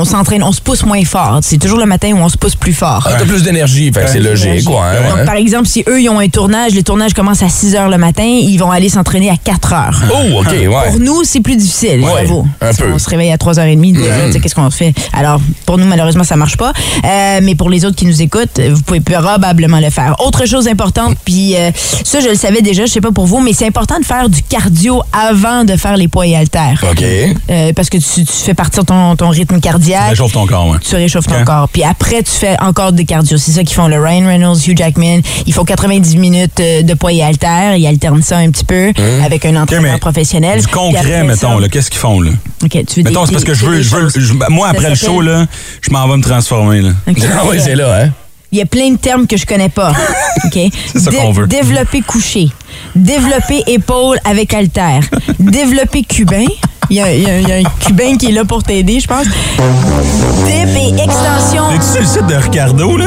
[0.00, 1.38] on s'entraîne, on se pousse moins fort.
[1.42, 3.06] C'est toujours le matin où on se pousse plus fort.
[3.08, 4.84] Ah, T'as plus d'énergie, c'est logique, quoi.
[4.86, 5.24] hein, Donc, ouais.
[5.24, 7.98] par exemple, si eux, ils ont un tournage, le tournage commence à 6 heures le
[7.98, 10.02] matin, ils vont aller s'entraîner à 4 heures.
[10.12, 10.68] Oh, OK, ouais.
[10.90, 12.46] Pour nous, c'est plus difficile, Ouais, j'avoue.
[12.60, 12.90] un peu.
[12.92, 14.26] qu'on se réveille à 3h30, déjà, Mhm.
[14.26, 14.94] tu sais, qu'est-ce qu'on fait?
[15.12, 16.72] Alors, pour nous, malheureusement, ça marche pas.
[17.04, 20.14] Euh, mais pour les autres qui nous écoutent, vous pouvez probablement le faire.
[20.20, 21.70] Autre chose importante, puis euh,
[22.04, 24.28] ça, je le savais déjà, je sais pas pour vous, mais c'est important de faire
[24.28, 26.84] du cardio avant de faire les poids et haltères.
[26.90, 27.02] OK.
[27.50, 30.78] Euh, parce que tu, tu fais partir ton, ton rythme cardiaque Réchauffe ton corps, ouais.
[30.86, 31.68] tu réchauffes ton corps.
[31.72, 33.36] Puis après, tu fais encore de cardio.
[33.38, 33.88] C'est ça qu'ils font.
[33.88, 37.76] Le Ryan Reynolds, Hugh Jackman, ils font 90 minutes de poids et haltères.
[37.76, 38.92] Ils alternent ça un petit peu
[39.24, 40.60] avec un entraîneur professionnel.
[40.60, 42.30] Du concret, mettons, ça- qu'est-ce qu'ils font, là?
[42.60, 45.46] Tu veux Mettons, c'est parce que je veux, je je- moi, après le show, là,
[45.80, 46.90] je m'en vais me transformer, là.
[47.06, 48.10] Ah oui, c'est là, hein?
[48.52, 49.90] Il y a plein de termes que je connais pas.
[50.44, 50.58] OK?
[50.92, 51.46] C'est ça qu'on veut.
[51.48, 52.50] Développer couché.
[52.94, 55.02] Développer épaule avec haltère.
[55.40, 56.44] Développer cubain.
[56.90, 58.62] Il y, a, il y a- il y a un cubain qui est là pour
[58.62, 59.24] t'aider, je pense.
[59.26, 61.64] Dip et extension.
[61.80, 63.06] Sur le site de Ricardo, là?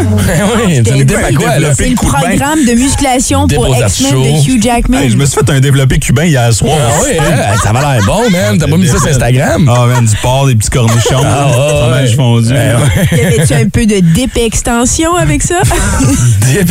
[0.65, 0.81] oui, là?
[0.81, 4.49] Développer C'est le programme de musculation pour X-Men de.
[4.49, 4.97] Hugh Jackman.
[4.99, 6.75] Hey, je me suis fait un développé cubain hier soir.
[6.79, 7.55] Ah oui, hein?
[7.63, 8.57] ça va l'air bon, man.
[8.57, 9.69] T'as pas mis ça sur Instagram?
[9.73, 11.21] Ah, man, du porc, des petits cornichons.
[11.23, 12.49] Ah, fromage fondu.
[12.51, 12.73] Ouais.
[13.17, 15.55] Y avait-tu un peu de dip extension avec ça?
[16.47, 16.69] Dip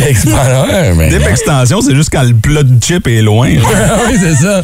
[0.97, 3.49] mais- Dip extension, c'est juste quand le plat de chip est loin.
[3.65, 4.63] Ah oui, c'est ça.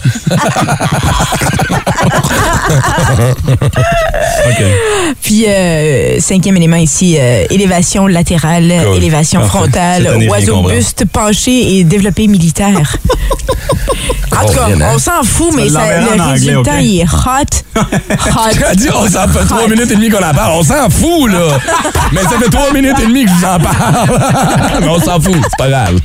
[5.22, 8.96] Puis, euh, cinquième élément ici, euh, élévation latérale, Cool.
[8.96, 12.96] élévation frontale, oiseau buste penché et développé militaire.
[14.32, 17.28] En tout cas, on s'en fout, mais ça- le en anglais, résultat, il est hot.
[17.76, 17.80] Hot.
[18.52, 20.52] Tu as dit, on s'en fait trois minutes et demie qu'on en parle.
[20.58, 21.58] On s'en fout, là.
[22.12, 24.20] Mais ça fait trois minutes et demie que je vous en parle.
[24.80, 25.98] Mais on s'en fout, c'est pas grave.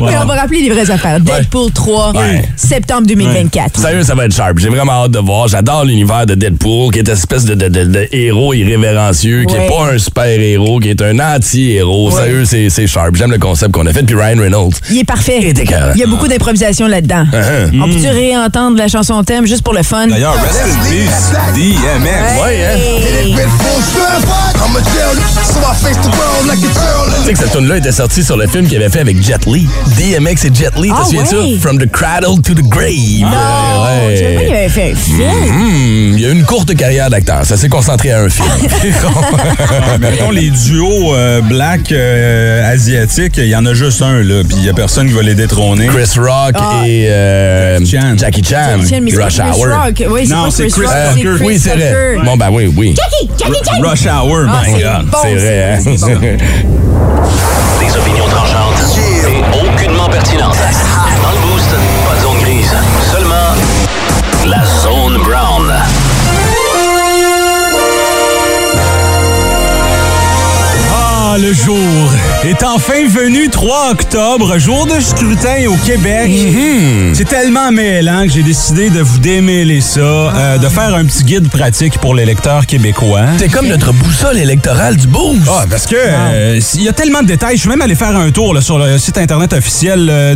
[0.00, 1.20] Mais on va rappeler les vraies affaires.
[1.20, 2.44] Deadpool 3, Ouais.
[2.56, 3.78] septembre 2024.
[3.80, 4.58] Sérieux, ça va être sharp.
[4.58, 5.48] J'ai vraiment hâte de voir.
[5.48, 9.54] J'adore l'univers de Deadpool, qui est une espèce de, de- de- de héros irrévérencieux, qui
[9.54, 9.66] Ouais.
[9.66, 12.10] est pas un super-héros, qui est un anti-héros.
[12.10, 12.22] Ouais.
[12.22, 13.14] Sérieux, c'est c'est sharp.
[13.16, 14.02] J'aime le concept qu'on a fait.
[14.02, 14.74] Puis Ryan Reynolds.
[14.90, 15.38] Il est parfait.
[15.42, 15.58] Il est.
[15.94, 17.09] Il y a beaucoup d'improvisation là-dedans.
[17.14, 17.82] Uh-huh.
[17.82, 20.06] On peut-tu réentendre la chanson thème juste pour le fun?
[20.06, 22.42] D'ailleurs, rest in peace, DMX.
[22.42, 22.78] Ouais, hein?
[25.90, 29.22] Tu sais que cette tune là était sortie sur le film qu'il avait fait avec
[29.22, 29.66] Jet Li.
[29.98, 31.54] DMX et Jet Li, Ah, t'as souviens de ouais.
[31.56, 31.60] ça?
[31.60, 33.20] From the cradle to the grave.
[33.22, 33.28] Non,
[34.06, 34.14] Ouais.
[34.16, 35.18] je savais pas qu'il avait fait un film.
[35.20, 37.44] Hmm, il a eu une courte carrière d'acteur.
[37.44, 38.46] Ça s'est concentré à un film.
[40.00, 44.56] Mettons, les duos euh, black euh, asiatiques, il y en a juste un, là, puis
[44.58, 45.86] il y a personne qui va les détrôner.
[45.88, 46.82] Chris Rock Ah.
[46.86, 48.14] et euh, Jackie Chan.
[48.16, 48.78] Jackie Chan.
[49.22, 49.68] Rush Chris Hour.
[49.84, 50.02] Rock.
[50.10, 52.16] Oui, c'est Non, c'est Chris Chris Rock, Oui, c'est vrai.
[52.24, 52.94] Bon, ben oui, oui.
[52.96, 53.82] Jackie, Jackie, Jackie.
[53.82, 55.06] Rush Hour, Ah, my c'est God.
[55.10, 55.78] bon, C'est vrai, hein?
[57.80, 58.98] Des opinions tranchantes
[73.50, 76.30] 3 octobre, jour de scrutin au Québec.
[77.14, 81.24] C'est tellement mêlant que j'ai décidé de vous démêler ça, euh, de faire un petit
[81.24, 83.22] guide pratique pour l'électeur québécois.
[83.38, 85.40] T'es comme notre boussole électorale du boost.
[85.48, 87.56] Ah, parce que euh, il y a tellement de détails.
[87.56, 90.34] Je suis même allé faire un tour là, sur le site internet officiel euh,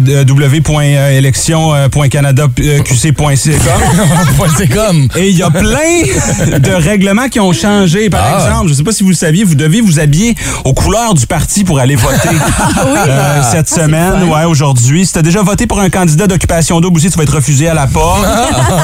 [4.58, 5.08] c'est comme.
[5.16, 8.10] Et il y a plein de règlements qui ont changé.
[8.10, 8.46] Par Ah.
[8.48, 11.26] exemple, je sais pas si vous le saviez, vous devez vous habiller aux couleurs du
[11.26, 12.28] parti pour aller voter
[13.08, 15.06] euh, cette semaine, ouais, aujourd'hui.
[15.06, 17.68] Si tu as déjà voté pour un candidat d'occupation double aussi, tu vas être refusé
[17.68, 18.24] à la porte.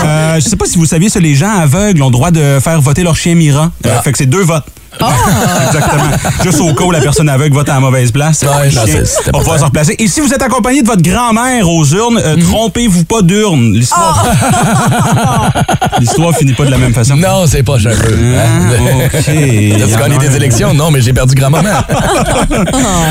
[0.05, 2.59] Euh, je sais pas si vous saviez ça, les gens aveugles ont le droit de
[2.63, 3.71] faire voter leur chien Mira.
[3.87, 4.03] Euh, Ah.
[4.03, 4.65] fait que c'est deux votes.
[5.67, 6.11] Exactement.
[6.43, 8.43] Juste au cas où la personne aveugle vote à la mauvaise place.
[8.43, 9.95] Ouais, non, c'était va pouvoir se replacer.
[9.99, 12.43] Et si vous êtes accompagné de votre grand-mère aux urnes, euh, Mhm.
[12.45, 13.73] trompez-vous pas d'urne.
[13.75, 14.25] L'histoire
[16.01, 17.17] L'histoire finit pas de la même façon.
[17.17, 18.15] Non, c'est pas un peu.
[18.39, 19.11] Ah, ok.
[19.13, 20.73] T'as-tu gagné des élections?
[20.75, 21.69] Non, mais j'ai perdu grand-maman.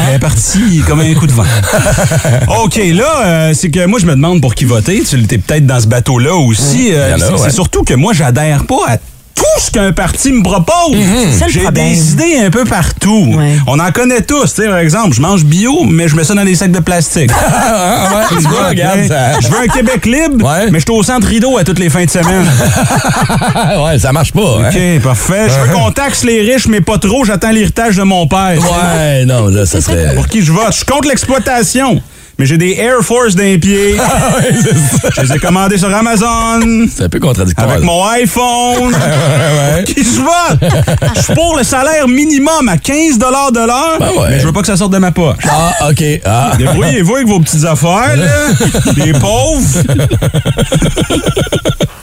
[0.10, 1.43] Elle est partie comme un coup de vent.
[2.63, 5.04] OK, là, euh, c'est que moi, je me demande pour qui voter.
[5.04, 6.89] Tu étais peut-être dans ce bateau-là aussi.
[6.93, 7.23] Euh, ouais.
[7.38, 8.97] C'est surtout que moi, j'adhère pas à
[9.39, 10.95] tout ce qu'un parti me propose.
[11.38, 13.34] C'est le J'ai des idées un peu partout.
[13.38, 13.54] Ouais.
[13.67, 14.54] On en connaît tous.
[14.67, 17.32] Par exemple, je mange bio, mais je mets ça dans des sacs de plastique.
[17.71, 19.39] Ah, ouais, tu vois, regarde ça.
[19.39, 20.69] Je veux un Québec libre, Ouais.
[20.71, 22.45] mais je suis au centre rideau à toutes les fins de semaine.
[23.86, 24.69] ouais, ça marche pas, hein?
[24.69, 25.47] OK, parfait.
[25.49, 27.23] Je veux qu'on taxe les riches, mais pas trop.
[27.25, 28.58] J'attends l'héritage de mon père.
[28.60, 30.15] Ouais, non, là, ça serait.
[30.15, 30.67] Pour qui je vote?
[30.71, 32.02] Je suis contre l'exploitation.
[32.39, 33.97] Mais j'ai des Air Force d'un pied.
[35.13, 36.88] Je les ai commandés sur Amazon.
[36.89, 37.69] C'est un peu contradictoire.
[37.69, 37.86] Avec là.
[37.86, 38.93] mon iPhone.
[38.93, 39.84] ouais.
[39.84, 40.71] Qui je vote?
[41.17, 43.25] Je suis pour le salaire minimum à 15 de
[43.65, 43.97] l'heure.
[43.99, 44.08] Ben.
[44.30, 45.43] Mais je veux pas que ça sorte de ma poche.
[45.49, 46.02] Ah, OK.
[46.23, 46.54] Ah.
[46.58, 48.28] Débrouillez-vous avec vos petites affaires, là.
[48.95, 49.84] Les pauvres.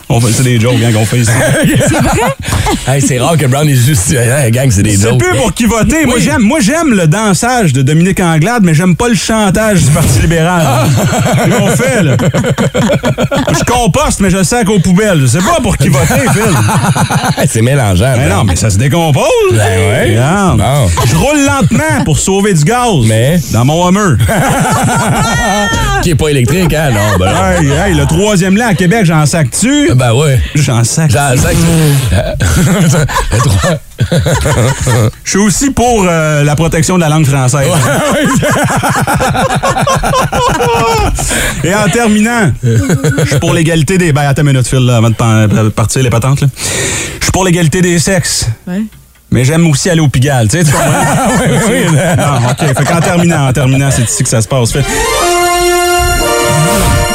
[0.09, 1.31] On fait, c'est des jokes, hein, qu'on fait ici.
[2.89, 4.13] Hey, c'est rare que Brown est juste.
[4.13, 5.19] Hey, gang, c'est des C'est jokes.
[5.19, 6.07] peu pour qui voter.
[6.07, 9.91] Moi, j'aime, moi, j'aime le dansage de Dominique Anglade, mais j'aime pas le chantage du
[9.91, 10.65] Parti libéral.
[11.43, 12.17] C'est qu'on fait, là.
[13.59, 15.21] Je composte, mais je le sac aux poubelles.
[15.23, 17.47] Je sais pas pour qui voter, Phil.
[17.49, 18.15] c'est mélangeant.
[18.17, 19.25] Mais non, mais ça se décompose.
[19.53, 20.11] Ben ouais.
[20.11, 20.59] Regarde.
[20.59, 20.89] Bon.
[21.05, 23.05] Je roule lentement pour sauver du gaz.
[23.07, 23.41] Mais?
[23.53, 24.17] Dans mon Hummer.
[26.03, 26.91] Qui est pas électrique, hein?
[26.91, 27.61] Non, ben non.
[27.61, 29.93] hey, hey, le troisième lait à Québec, j'en sac-tu?
[29.95, 30.41] Ben ouais.
[30.55, 31.11] J'en sac.
[31.11, 33.35] J'en sais que.
[33.35, 33.79] Le droit.
[35.25, 37.69] Je suis aussi pour euh, la protection de la langue française.
[41.65, 44.13] Et en terminant, je suis pour l'égalité des...
[44.13, 46.41] Ben, attends une minute, Phil, là, avant de partir les patentes.
[46.43, 46.49] là.
[47.19, 48.47] Je suis pour l'égalité des sexes.
[48.67, 48.83] Ouais.
[49.31, 50.87] Mais j'aime aussi aller au Pigalle, tu sais, tu comprends?
[52.17, 52.77] Non, OK.
[52.79, 54.73] Fait qu'en terminant, en terminant, c'est ici que ça se passe.
[54.73, 54.85] Fait-
[56.57, 57.06] Música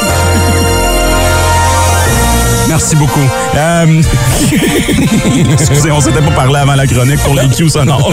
[2.82, 3.30] Merci beaucoup.
[3.56, 4.02] Euh,
[5.52, 8.12] Excusez, on s'était pas parlé avant la chronique pour les cues sonores.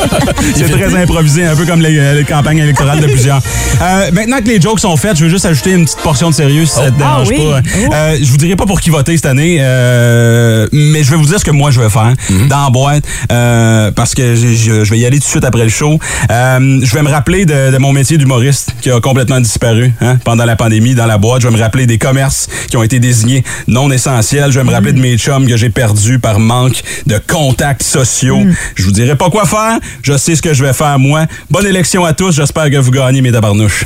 [0.54, 3.40] C'est très improvisé, un peu comme les, les campagnes électorales de plusieurs.
[3.80, 6.34] Euh, maintenant que les jokes sont faites, je veux juste ajouter une petite portion de
[6.34, 7.36] sérieux si ça te Ah dérange oui.
[7.38, 7.60] pas.
[7.64, 7.94] Oh.
[7.94, 11.24] Euh, je vous dirai pas pour qui voter cette année, euh, mais je vais vous
[11.24, 12.12] dire ce que moi je vais faire
[12.50, 15.70] dans la boîte euh, parce que je, vais y aller tout de suite après le
[15.70, 15.98] show.
[16.30, 20.18] Euh, je vais me rappeler de, de mon métier d'humoriste qui a complètement disparu hein,
[20.24, 21.40] pendant la pandémie dans la boîte.
[21.40, 24.09] Je vais me rappeler des commerces qui ont été désignés non essentiels.
[24.18, 28.40] Je vais me rappeler de mes chums que j'ai perdus par manque de contacts sociaux.
[28.74, 29.78] Je vous dirai pas quoi faire.
[30.02, 31.26] Je sais ce que je vais faire moi.
[31.48, 32.32] Bonne élection à tous.
[32.32, 33.84] J'espère que vous gagnez mes tabarnouches.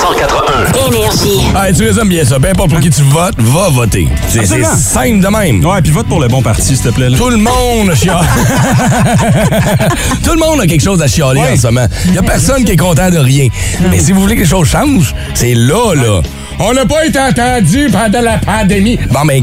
[0.00, 0.51] 181
[0.88, 1.46] Énergie.
[1.54, 2.38] Ah, tu résumes bien ça.
[2.38, 4.08] Peu importe pour qui tu votes, va voter.
[4.28, 5.64] C'est simple de même.
[5.64, 7.08] Ouais, puis vote pour le bon parti, s'il te plaît.
[7.08, 7.16] là.
[7.16, 8.24] Tout le monde chiale.
[10.24, 11.52] Tout le monde a quelque chose à chialer Ouais.
[11.52, 11.86] en ce moment.
[12.06, 13.48] Il n'y a personne qui est content de rien.
[13.90, 16.20] Mais si vous voulez que les choses changent, c'est là, là.
[16.58, 18.98] On n'a pas été entendu pendant la pandémie.
[19.10, 19.42] Bon, mais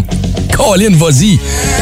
[0.56, 1.40] Colin, vas-y.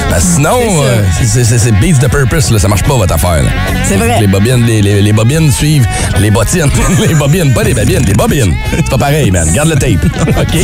[0.10, 2.60] Parce que sinon, euh, c'est- c'est beats the purpose, là.
[2.60, 3.44] Ça marche pas, votre affaire.
[3.84, 4.18] C'est vrai.
[4.22, 5.86] Les bobines, les, les- les bobines suivent
[6.20, 6.70] les bottines.
[7.08, 8.54] les bobines, pas les babines, les bobines.
[8.76, 9.52] C'est pas pareil, man.
[9.54, 10.06] Garde le tape.
[10.28, 10.58] OK?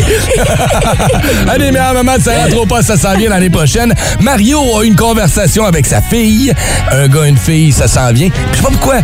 [1.50, 3.94] Allez, mais à un moment, ça rentre pas, ça s'en vient l'année prochaine.
[4.22, 6.54] Mario a une conversation avec sa fille.
[6.92, 8.30] Un gars, une fille, ça s'en vient.
[8.30, 8.96] Puis je sais pas pourquoi.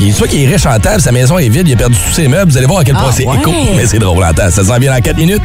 [0.00, 2.14] Il, soit qu'il est riche en table, sa maison est vide, il a perdu tous
[2.14, 2.50] ses meubles.
[2.50, 3.36] Vous allez voir à quel point Ah, c'est ouais.
[3.38, 3.52] éco.
[3.76, 4.50] Mais c'est drôle, entends.
[4.50, 5.44] Ça s'en vient dans 4 minutes.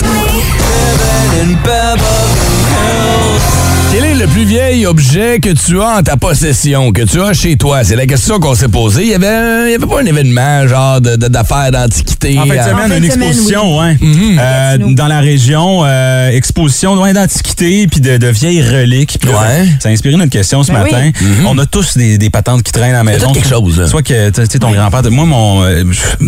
[3.91, 7.33] Quel est le plus vieil objet que tu as en ta possession, que tu as
[7.33, 7.83] chez toi?
[7.83, 9.01] C'est la question qu'on s'est posée.
[9.01, 12.37] Il y avait, il y avait pas un événement, genre, de- de- d'affaires d'antiquité.
[12.37, 13.97] En fin de semaine, une semaine, exposition, ouais.
[13.99, 14.37] Mhm.
[14.39, 19.17] Euh, dans la région, euh, exposition loin d'antiquité puis de, de vieilles reliques.
[19.25, 19.65] Ouais.
[19.79, 20.91] Ça a inspiré notre question ce Ben oui.
[20.91, 21.11] matin.
[21.47, 23.31] On a tous des, des patentes qui traînent à la maison.
[23.33, 23.87] quelque chose, là.
[23.87, 25.01] Soit que, tu sais, ton grand-père...
[25.09, 25.63] Moi, mon...
[25.63, 26.25] euh, je,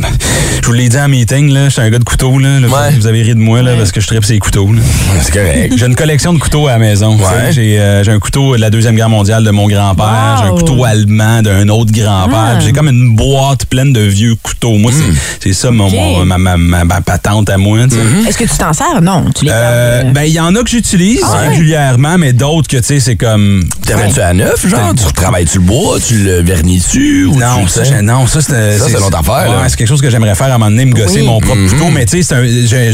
[0.65, 2.59] vous l'ai dit en meeting, là, je suis un gars de couteaux, là.
[2.59, 2.95] Là, Ouais.
[2.99, 4.81] Vous avez ri de moi, là, parce que je tripe ces couteaux, là.
[5.21, 5.73] C'est correct.
[5.77, 7.15] J'ai une collection de couteaux à la maison.
[7.15, 7.51] Ouais.
[7.51, 10.35] J'ai euh, j'ai un couteau de la Deuxième Guerre mondiale de mon grand-père.
[10.37, 10.43] Wow.
[10.43, 12.55] J'ai un couteau allemand d'un autre grand-père.
[12.57, 12.59] Ah.
[12.59, 14.77] J'ai comme une boîte pleine de vieux couteaux.
[14.77, 15.93] Moi, c'est- c'est ça mon, Ok.
[15.93, 17.79] mon- ma, ma, ma- ma patente à moi.
[17.89, 18.27] sais.
[18.29, 19.01] Est-ce que tu t'en sers?
[19.01, 20.13] Non, tu les Euh, gardes.
[20.13, 23.15] ben, il y en a que j'utilise Ah régulièrement, mais d'autres que, tu sais, c'est
[23.15, 23.63] comme...
[23.85, 24.93] T'aimerais-tu à neuf, genre?
[24.97, 25.97] Tu retravailles-tu le bois?
[26.05, 27.25] Tu le vernis-tu?
[27.25, 29.49] ou Non, ça, non, ça, c'est Ça, c'est affaire.
[29.61, 31.25] Ouais, c'est quelque chose que j'aimerais faire à un moment donné, me gosser Oui.
[31.25, 31.89] mon propre couteau.
[31.93, 32.91] Mais tu sais, c'est un- j'ai-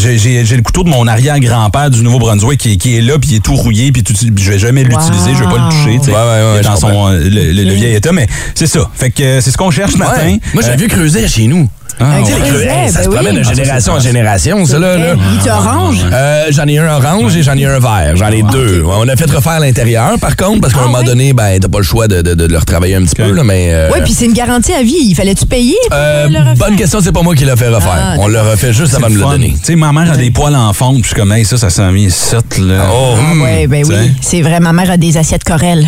[0.57, 3.91] le couteau de mon arrière-grand-père du Nouveau-Brunswick qui est là, puis il est tout rouillé,
[3.91, 4.03] puis
[4.37, 5.99] je vais jamais l'utiliser, je vais pas le toucher.
[5.99, 6.11] tu sais.
[6.11, 8.89] Ouais, ouais, ouais, dans son, euh, le, le- le vieil état, mais c'est ça.
[8.93, 10.37] Fait que euh, c'est ce qu'on cherche ce matin.
[10.53, 11.69] Moi, j'ai Euh, vu creuser chez nous.
[11.99, 12.23] Ah, ouais.
[12.23, 14.97] creux- hey, ça ben se promène de Ah, génération en génération, ça, là.
[14.97, 15.15] là.
[15.41, 15.97] Il est orange?
[16.11, 18.13] Euh, j'en ai un orange et j'en ai un vert.
[18.15, 18.81] J'en ai deux.
[18.81, 21.59] Ouais, On a fait refaire l'intérieur, par contre, parce qu'à un Ah, moment donné, ben,
[21.59, 23.69] t'as pas le choix de, de- de le retravailler un petit peu, là, mais.
[23.73, 24.95] euh, Oui, puis c'est une garantie à vie.
[25.01, 26.55] Il fallait-tu payer pour euh, le refaire?
[26.55, 27.91] bonne question, c'est pas moi qui l'a fait refaire.
[27.97, 29.53] Ah, On l'a refait juste avant de me le donner.
[29.57, 31.57] Tu sais, ma mère a des poils en fonte, puis je suis comme, hey, ça,
[31.57, 32.85] ça s'en vient ici, là.
[32.91, 33.41] Oh, Ah, hum.
[33.41, 34.11] ouais, ben oui.
[34.21, 35.87] C'est vrai, ma mère a des assiettes Corel.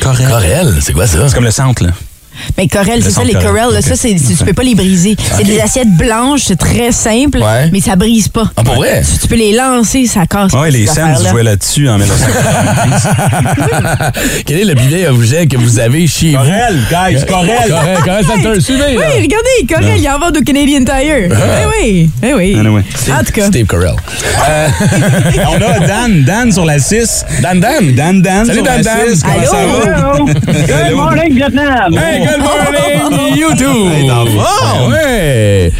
[0.00, 1.18] Corel, c'est quoi ça?
[1.28, 1.90] C'est comme le centre, là.
[2.56, 3.64] Mais Corel, c'est ça, les Corel.
[3.64, 5.16] Corel, ça, c'est, tu peux pas les briser.
[5.36, 7.68] C'est des assiettes blanches, c'est très simple, Ouais.
[7.72, 8.50] mais ça brise pas.
[8.56, 9.02] Ah, pour vrai?
[9.02, 10.52] Tu, tu peux les lancer, ça casse.
[10.52, 13.08] Ouais, pas, les Sands jouaient là-dessus en 1995.
[14.46, 16.36] Quel est le vieil objet que vous avez chez vous?
[16.36, 17.68] Corel, guys, Corel.
[17.68, 19.06] Corel, Corel Center, suivez, là.
[19.14, 21.30] Oui, regardez, Corel, il en vend au Canadian Tire.
[21.30, 22.56] Eh oui, eh oui.
[22.58, 22.82] Anyway.
[23.10, 23.46] En tout cas.
[23.46, 23.94] Steve Corel.
[25.48, 27.24] On a Dan, Dan sur la 6.
[27.42, 27.94] Dan Dan.
[27.94, 28.96] Dan Dan Salut, Dan Dan.
[29.14, 29.22] 6.
[29.22, 30.20] Comment ça va?
[30.88, 31.96] Good morning, Vietnam!
[31.98, 32.38] Hey, good
[33.10, 33.92] morning, YouTube!
[34.02, 34.90] Le fond.
[34.90, 35.72] Ouais!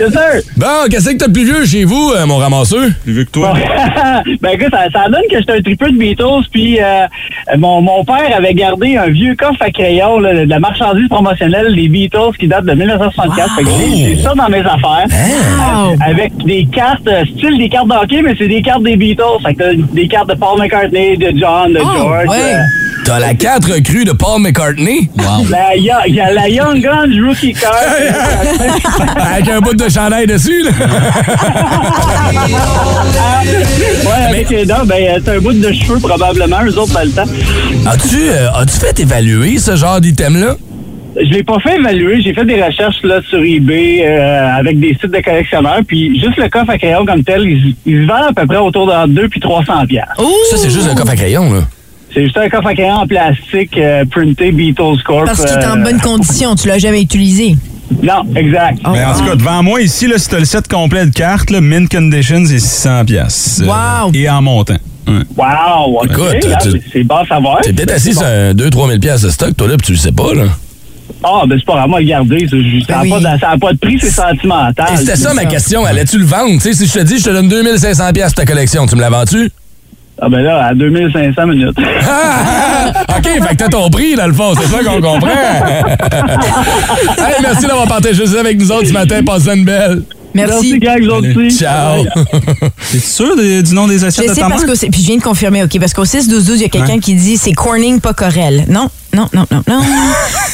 [0.00, 0.42] Yes, sir!
[0.56, 2.86] Bon, qu'est-ce que t'as de plus vieux chez vous, euh, mon ramasseur?
[3.04, 3.54] Plus vieux que toi.
[4.40, 7.06] ben écoute, ça, ça donne que j'étais un tripeux de Beatles, puis euh,
[7.58, 11.74] mon, mon père avait gardé un vieux coffre à crayon là, de la marchandise promotionnelle
[11.74, 13.50] des Beatles qui date de 1964.
[13.56, 15.06] Fait que j'ai- ça dans mes affaires.
[15.10, 15.96] Wow.
[16.06, 19.22] Avec des cartes, euh, style des cartes d'hockey, mais c'est des cartes des Beatles.
[19.44, 22.28] Fait que t'as des cartes de Paul McCartney, de John, de Oh, George.
[22.28, 22.36] ouais.
[22.54, 22.58] euh,
[23.04, 25.08] T'as la 4 crue de Paul McCartney?
[25.18, 25.44] Wow.
[25.76, 27.72] il y a, il y a la Young Guns Rookie Card.
[29.16, 30.70] Avec un bout de chandail dessus, là.
[34.04, 37.04] ouais, avec les dents, ben, euh, c'est un bout de cheveux probablement, eux autres, pas
[37.04, 37.26] le temps.
[37.86, 40.56] As-tu euh, as-tu fait évaluer ce genre d'item-là?
[41.16, 42.22] Je l'ai pas fait évaluer.
[42.22, 45.80] J'ai fait des recherches là sur eBay euh, avec des sites de collectionneurs.
[45.86, 48.56] Puis juste le coffre à crayon comme tel, il, il se vend à peu près
[48.56, 50.04] autour de 2 puis 300 pièces.
[50.50, 51.60] Ça, c'est juste un coffre à crayon, là.
[52.14, 55.24] C'est juste un coffre à crayon en plastique euh, printé Beatles Corp.
[55.26, 57.56] Parce qu'il est en euh, bonne condition, tu l'as jamais utilisé.
[58.02, 58.78] Non, exact.
[58.84, 58.90] Oh.
[58.92, 61.50] Mais en tout cas, devant moi, ici, là, si t'as le set complet de cartes,
[61.50, 63.62] là, mint condition, c'est 600 pièces.
[63.64, 64.10] Wow.
[64.14, 64.76] et en montant.
[65.06, 65.14] Ouais.
[65.36, 66.04] Wow!
[66.04, 67.60] Écoute, Là, tu- c'est- c'est bon à savoir.
[67.60, 69.98] T'es peut-être assis sur un 2-3 000 piastres de stock, toi, là, puis tu le
[69.98, 70.44] sais pas, là.
[71.24, 72.46] Ah, ben c'est pas vraiment le garder.
[72.48, 73.10] Ça Ben n'a oui.
[73.10, 74.86] pas, de- ça a pas de prix, c'est sentimental.
[74.94, 75.48] Et c'était ça ma ça.
[75.48, 75.84] question.
[75.84, 76.60] Allais-tu le vendre?
[76.60, 79.10] Tu si je te dis, je te donne 2500 piastres ta collection, tu me la
[79.10, 79.50] vends-tu?
[80.24, 81.76] Ah, ben là, à 2500 minutes.
[82.08, 82.92] Ah!
[83.18, 84.52] OK, fait que t'as ton prix, dans le fond.
[84.54, 85.28] C'est ça qu'on comprend.
[87.18, 89.20] hey, merci d'avoir partagé ça avec nous autres ce matin.
[89.26, 90.02] Passez une belle.
[90.32, 90.78] Merci.
[90.80, 91.50] Merci, gang.
[91.50, 92.04] Ciao.
[92.92, 94.72] T'es sûr de- du nom des Je assiettes de sais ta parce mère?
[94.74, 97.14] qu'au puis je viens de confirmer, OK, parce qu'au 6-12-12, il y a quelqu'un qui
[97.14, 98.64] dit c'est Corning, pas Corel.
[98.68, 99.80] Non, non, non, non, non.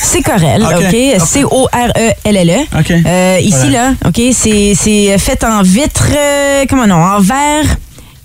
[0.02, 0.96] c'est Corel, OK.
[1.20, 2.78] C-O-R-E-L-L-E.
[2.78, 2.90] OK.
[3.06, 3.70] Euh, ici, Voilà.
[3.90, 7.76] là, OK, c'est c'est fait en vitre, euh, comment non, en verre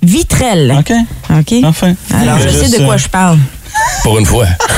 [0.04, 0.76] vitrelle.
[0.80, 0.94] OK.
[1.32, 1.54] OK?
[1.64, 1.94] Enfin.
[2.14, 3.40] Alors, je sais de quoi je parle.
[4.04, 4.46] Pour une fois.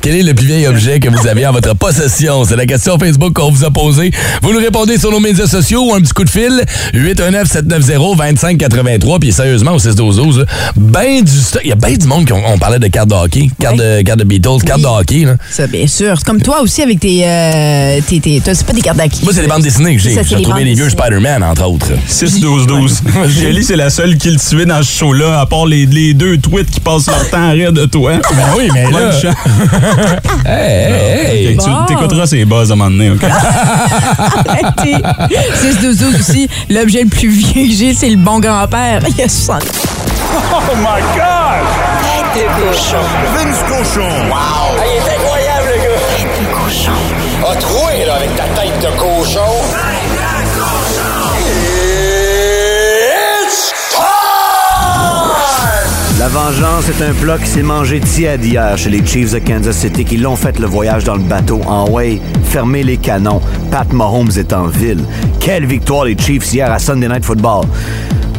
[0.00, 2.44] Quel est le plus vieil objet que vous avez en votre possession?
[2.44, 4.10] C'est la question Facebook qu'on vous a posée.
[4.42, 6.62] Vous nous répondez sur nos médias sociaux ou un petit coup de fil.
[6.94, 9.18] 819-790-2583.
[9.18, 11.62] Puis sérieusement, au 6 12 12 ben du stock.
[11.64, 13.76] Il y a bien du monde qui ont- on parlait de cartes de hockey, cartes
[13.76, 15.24] de, cartes de Beatles, cartes de hockey.
[15.24, 15.34] Là.
[15.50, 16.14] Ça, bien sûr.
[16.18, 17.22] C'est comme toi aussi avec tes.
[17.26, 19.24] euh, tes, tes- c'est pas des cartes d'acquis.
[19.24, 20.10] Moi, c'est les bandes dessinées que j'ai.
[20.22, 20.88] J'ai bandes les vieux.
[20.88, 21.92] Spider-Man, entre autres.
[22.08, 23.02] 6-12-12.
[23.40, 26.38] Shelly, c'est la seule qui le tuait dans ce show-là, à part les, les deux
[26.38, 28.12] tweets qui passent leur temps à rire de toi.
[28.34, 29.10] Ben oui, mais là...
[30.46, 31.56] Hey, hey, hey.
[31.56, 33.24] Ok, Tu t'écouteras ces buzz à un moment donné, OK?
[35.60, 36.48] 6 12 12 aussi.
[36.68, 39.02] L'objet le plus vieux que j'ai, c'est le bon grand-père.
[39.16, 39.62] Il a 60.
[42.02, 43.04] Tête de cochon.
[43.34, 44.08] Vince cochon.
[44.28, 44.76] Wow.
[44.84, 46.00] il est incroyable, le gars.
[46.16, 46.98] Tête de cochon.
[47.50, 48.44] A troué, là, avec ta.
[48.60, 49.52] Tête de cochon.
[56.34, 60.04] Vengeance est un plat qui s'est mangé tiède hier chez les Chiefs de Kansas City
[60.04, 62.20] qui l'ont fait le voyage dans le bateau en way.
[62.42, 63.40] Fermez les canons.
[63.70, 65.04] Pat Mahomes est en ville.
[65.38, 67.66] Quelle victoire les Chiefs hier à Sunday Night Football.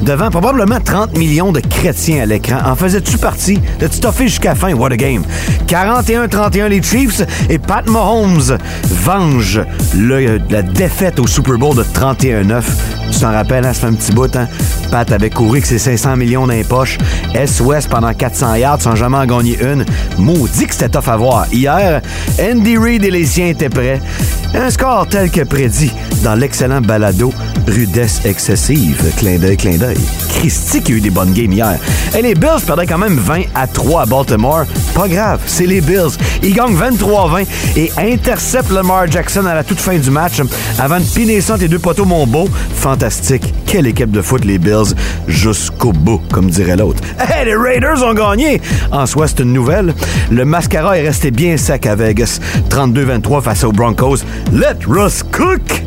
[0.02, 3.60] Devant probablement 30 millions de chrétiens à l'écran, en faisais-tu partie?
[3.80, 4.74] T'as-tu toffé jusqu'à la fin?
[4.74, 5.24] What a game!
[5.68, 8.58] 41-31 les Chiefs et Pat Mahomes
[9.04, 9.62] venge
[9.96, 12.64] la défaite au Super Bowl de 31-9.
[13.12, 14.48] Tu t'en rappelles, hein, ça fait un petit bout, hein?
[14.92, 16.98] Pat avait couru avec ses 500 millions dans les poches.
[17.34, 19.86] S-Ouest pendant 400 yards sans jamais en gagner une.
[20.18, 21.46] Maudit que c'était tough à voir.
[21.52, 22.02] Hier,
[22.40, 24.02] Andy Reid et les siens étaient prêts.
[24.54, 25.92] Un score tel que prédit
[26.24, 27.34] dans l'excellent balado
[27.68, 29.02] Rudesse excessive.
[29.18, 29.98] Clin d'œil, clin d'œil.
[30.30, 31.78] Christy qui a eu des bonnes games hier.
[32.18, 34.66] Et les Bills perdaient quand même 20 à 3 à Baltimore.
[34.94, 36.18] Pas grave, c'est les Bills.
[36.44, 40.42] Ils gagnent 23-20 et interceptent Lamar Jackson à la toute fin du match
[40.80, 42.48] avant de piner ça les deux poteaux Monbeau.
[42.76, 43.54] Fantastique.
[43.66, 44.94] Quelle équipe de foot, les Bills,
[45.28, 47.02] jusqu'au bout, comme dirait l'autre.
[47.20, 48.62] Hey, les Raiders ont gagné!
[48.92, 49.94] En soi, c'est une nouvelle.
[50.32, 52.40] Le mascara est resté bien sec à Vegas.
[52.70, 54.18] 32-23 face aux Broncos.
[54.54, 55.84] Let Russ cook!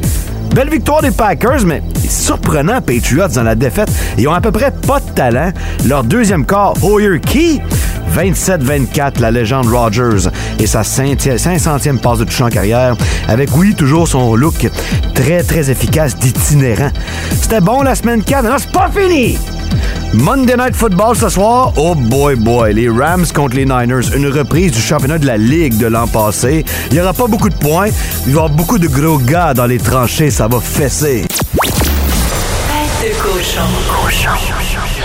[0.59, 3.93] Belle victoire des Packers, mais surprenant Patriots dans la défaite.
[4.19, 5.53] Ils ont à peu près pas de talent.
[5.87, 7.61] Leur deuxième quart, Hoyer Key,
[8.15, 12.97] 27-24, la légende Rogers et sa 500e passe de touche en carrière,
[13.29, 14.69] avec, oui, toujours son look
[15.15, 16.91] très, très efficace d'itinérant.
[17.41, 19.39] C'était bon la semaine 4, mais non, c'est pas fini!
[20.15, 24.73] Monday Night Football ce soir, oh boy boy, les Rams contre les Niners, une reprise
[24.73, 26.65] du championnat de la Ligue de l'an passé.
[26.91, 27.89] Il n'y aura pas beaucoup de points,
[28.27, 31.27] il va y avoir beaucoup de gros gars dans les tranchées, ça va fesser.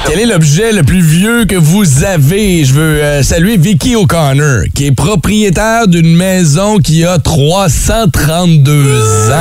[0.05, 2.65] Quel est l'objet le plus vieux que vous avez?
[2.65, 9.35] Je veux euh, saluer Vicky O'Connor, qui est propriétaire d'une maison qui a 332 ans.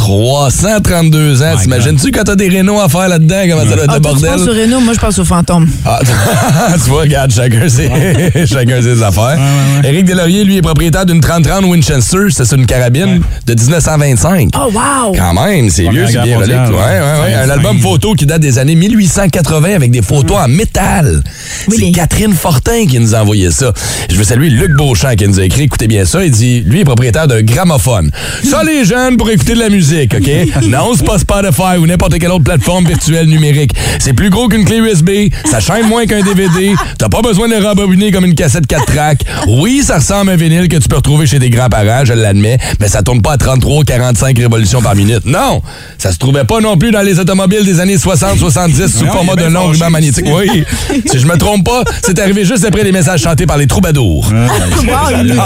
[0.00, 1.56] 332 ans.
[1.62, 4.12] T'imagines-tu quand t'as des rénaux à faire là-dedans, comment ça doit être Ah, le toi,
[4.14, 4.30] tu bordel?
[4.30, 5.68] penses au Renault, moi je pense au fantôme.
[5.84, 6.00] Ah,
[6.82, 7.88] tu vois, regarde, chacun ses,
[8.46, 9.38] chacun ses affaires.
[9.84, 12.16] Éric Delaurier, lui, est propriétaire d'une 3030 Winchester.
[12.30, 14.48] C'est une carabine de 1925.
[14.56, 15.14] Oh, wow!
[15.16, 16.54] Quand même, c'est vieux, c'est bien relique.
[16.56, 17.20] Ouais, ouais, ouais.
[17.26, 17.34] ouais.
[17.34, 21.22] Un album photo qui date des années 1880 avec des photos en métal.
[21.68, 23.72] Oui, c'est les- Catherine Fortin qui nous a envoyé ça.
[24.10, 26.80] Je veux saluer Luc Beauchamp qui nous a écrit, écoutez bien ça, il dit, lui
[26.80, 28.10] est propriétaire d'un gramophone.
[28.48, 30.62] Ça, les jeunes, pour écouter de la musique, OK?
[30.68, 33.72] non, c'est pas Spotify ou n'importe quelle autre plateforme virtuelle numérique.
[33.98, 35.10] C'est plus gros qu'une clé USB,
[35.44, 38.84] ça chaîne moins qu'un DVD, t'as pas besoin de le rembobiner comme une cassette 4
[38.86, 39.20] tracks.
[39.48, 42.58] Oui, ça ressemble à un vinyle que tu peux retrouver chez tes grands-parents, je l'admets,
[42.80, 45.24] mais ça tourne pas à 33 45 révolutions par minute.
[45.24, 45.62] Non!
[45.98, 49.34] Ça se trouvait pas non plus dans les automobiles des années 60-70 sous Non, format
[49.36, 50.26] bien long ruban magnétique.
[50.26, 50.64] Oui.
[51.10, 54.30] si je me trompe pas, c'est arrivé juste après les messages chantés par les troubadours.
[54.80, 55.40] Wow, une,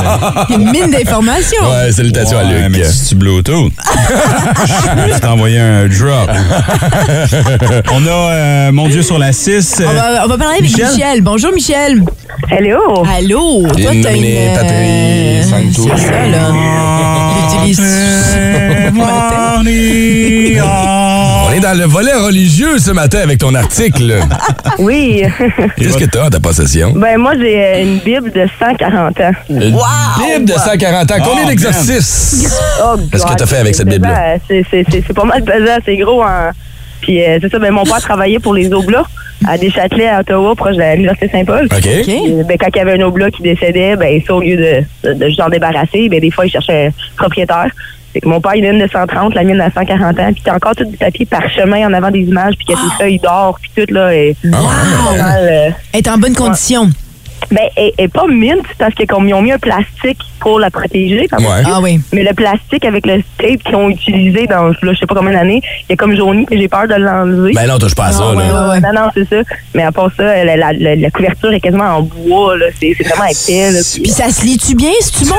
[0.50, 1.68] une mine d'informations.
[1.68, 2.66] Ouais, salutations à Luc.
[2.70, 3.72] mais si tu Bluetooth.
[4.66, 6.30] Je vais t'envoyer un drop.
[7.92, 9.82] On a euh, Mon Dieu sur la 6.
[9.86, 10.88] On va, on va parler avec Michel?
[10.92, 11.20] Michel.
[11.22, 12.02] Bonjour, Michel.
[12.50, 13.04] Hello!
[13.16, 13.66] Allô?
[13.68, 14.24] Toi, t'as une...
[14.24, 15.42] Euh.
[15.72, 16.50] C'est ça, là.
[17.52, 17.80] L'utilise
[18.96, 19.00] On
[21.56, 24.14] est dans le volet religieux ce matin avec ton article.
[24.78, 25.22] Oui.
[25.76, 26.92] Qu'est-ce que t'as en ta possession?
[26.96, 29.30] ben, moi, j'ai euh, une Bible de 140 ans.
[29.48, 31.14] Une Bible de 140 ans.
[31.24, 32.60] Combien Oh, d'exercices?
[32.82, 34.38] Oh, Qu'est-ce que t'as fait avec cette Bible-là?
[34.38, 36.22] pesant, C'est, c'est, c'est, c'est pas mal pesant, c'est gros.
[36.22, 36.50] En...
[37.02, 39.04] Puis euh, c'est ça, ben, mon père travaillait pour les Oblats
[39.46, 41.66] à Deschâtelet, à Ottawa, proche de l'Université Saint-Paul.
[41.66, 41.86] OK.
[41.86, 45.08] Et, ben, quand il y avait un Oblat qui décédait, ben, ça, au lieu de,
[45.08, 47.68] de, de juste en débarrasser, ben, des fois, il cherchait un propriétaire.
[48.14, 50.40] Fait que mon père, il a une de 130, la mienne à 140 ans, puis
[50.44, 52.90] t'as encore tout du papier parchemin en avant des images, puis qu'il y a des
[52.96, 54.52] feuilles d'or, puis tout, là, et Wow!
[55.18, 56.88] mal, euh, Elle est en bonne condition.
[57.50, 61.28] Ben, elle elle est pas mint parce qu'ils ont mis un plastique pour la protéger.
[61.38, 61.46] Ouais.
[61.64, 62.00] Ah oui.
[62.12, 65.32] Mais le plastique avec le tape qu'ils ont utilisé dans, là, je sais pas combien
[65.32, 67.52] d'années, il est comme jauni et j'ai peur de l'enlever.
[67.54, 68.38] Ben non, touche pas à ça, Ah, là.
[68.38, 68.80] ouais, ouais.
[68.80, 69.36] Non, non, c'est ça.
[69.74, 72.56] Mais à part ça, la, la- la- la couverture est quasiment en bois.
[72.58, 72.66] là.
[72.80, 73.70] C'est c'est vraiment épais.
[73.72, 73.78] là.
[74.02, 74.90] Puis ça se lit-tu bien?
[75.00, 75.36] C'est-tu bon,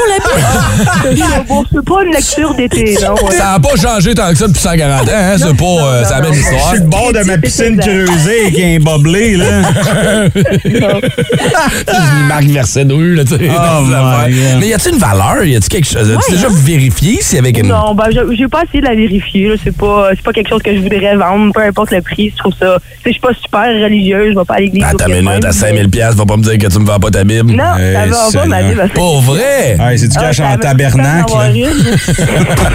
[1.05, 1.23] Bible?
[1.47, 3.13] Bon, c'est pas une lecture d'été, non.
[3.25, 3.35] ouais.
[3.35, 5.35] Ça n'a pas changé tant que ça depuis 140 ans, hein?
[5.37, 5.65] C'est pas.
[5.65, 6.69] euh, la même Je histoire.
[6.69, 9.45] suis le bord de ma piscine creusée avec un boblé, là.
[12.27, 13.49] Marc Verset de rue, là, tu sais.
[13.49, 13.83] Oh.
[14.59, 15.43] Mais y a-tu une valeur?
[15.43, 16.09] Y a-tu quelque chose?
[16.11, 17.67] As-tu déjà vérifié si avec une.
[17.67, 19.49] Non, ben, je- j'ai pas essayé de la vérifier.
[19.49, 19.55] là.
[19.63, 22.31] C'est pas, c'est pas quelque chose que je voudrais vendre, peu importe le prix.
[22.31, 22.77] Je trouve ça.
[22.79, 24.83] Tu sais, je suis pas super religieuse, je vais pas à l'église.
[24.83, 27.09] Attends une minute, à 5000 pièces, va pas me dire que tu me vends pas
[27.11, 27.51] ta Bible.
[27.53, 29.77] Non, Hey, ça va pas, ma faire- Pas vrai?
[29.79, 31.31] Hey, c'est du Ah, cash ça en avait tabernacle.
[31.31, 31.49] pas là?
[31.49, 31.69] l'air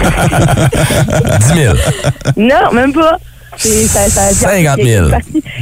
[0.01, 1.75] d'avoir 10 000.
[2.37, 2.47] une.
[2.47, 3.17] Non, même pas.
[3.57, 5.07] C'est- ça- ça- 50 000.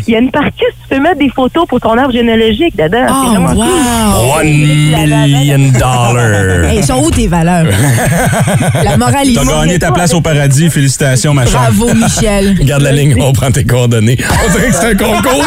[0.07, 2.75] Il y a une partie- où tu peux mettre des photos pour ton arbre généalogique
[2.77, 3.07] dedans.
[3.09, 4.39] Oh, wow!
[4.39, 6.69] One million dollars.
[6.69, 7.65] Hey, sont où tes valeurs?
[8.83, 10.69] La morale, il T'as gagné ta place au paradis.
[10.69, 11.59] Félicitations, ma chère.
[11.61, 12.55] Bravo, Michel.
[12.63, 14.17] Garde la ligne, on prend tes coordonnées.
[14.47, 15.45] On dirait que c'est un concours.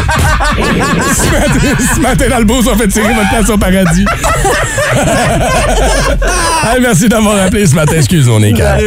[0.56, 4.04] ce, matin, ce matin, dans le boost, on fait tirer votre place au paradis.
[6.64, 7.94] Hey, merci d'avoir appelé ce matin.
[7.96, 8.82] Excuse, on est calme.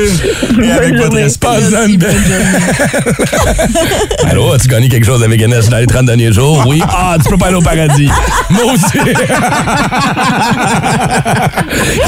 [0.64, 1.97] Et avec votre journée.
[4.30, 6.64] Allô, as-tu gagné quelque chose avec NS dans les 30 derniers jours?
[6.68, 6.82] Oui.
[6.88, 8.10] Ah, tu peux pas aller au paradis.
[8.50, 8.98] Moi aussi.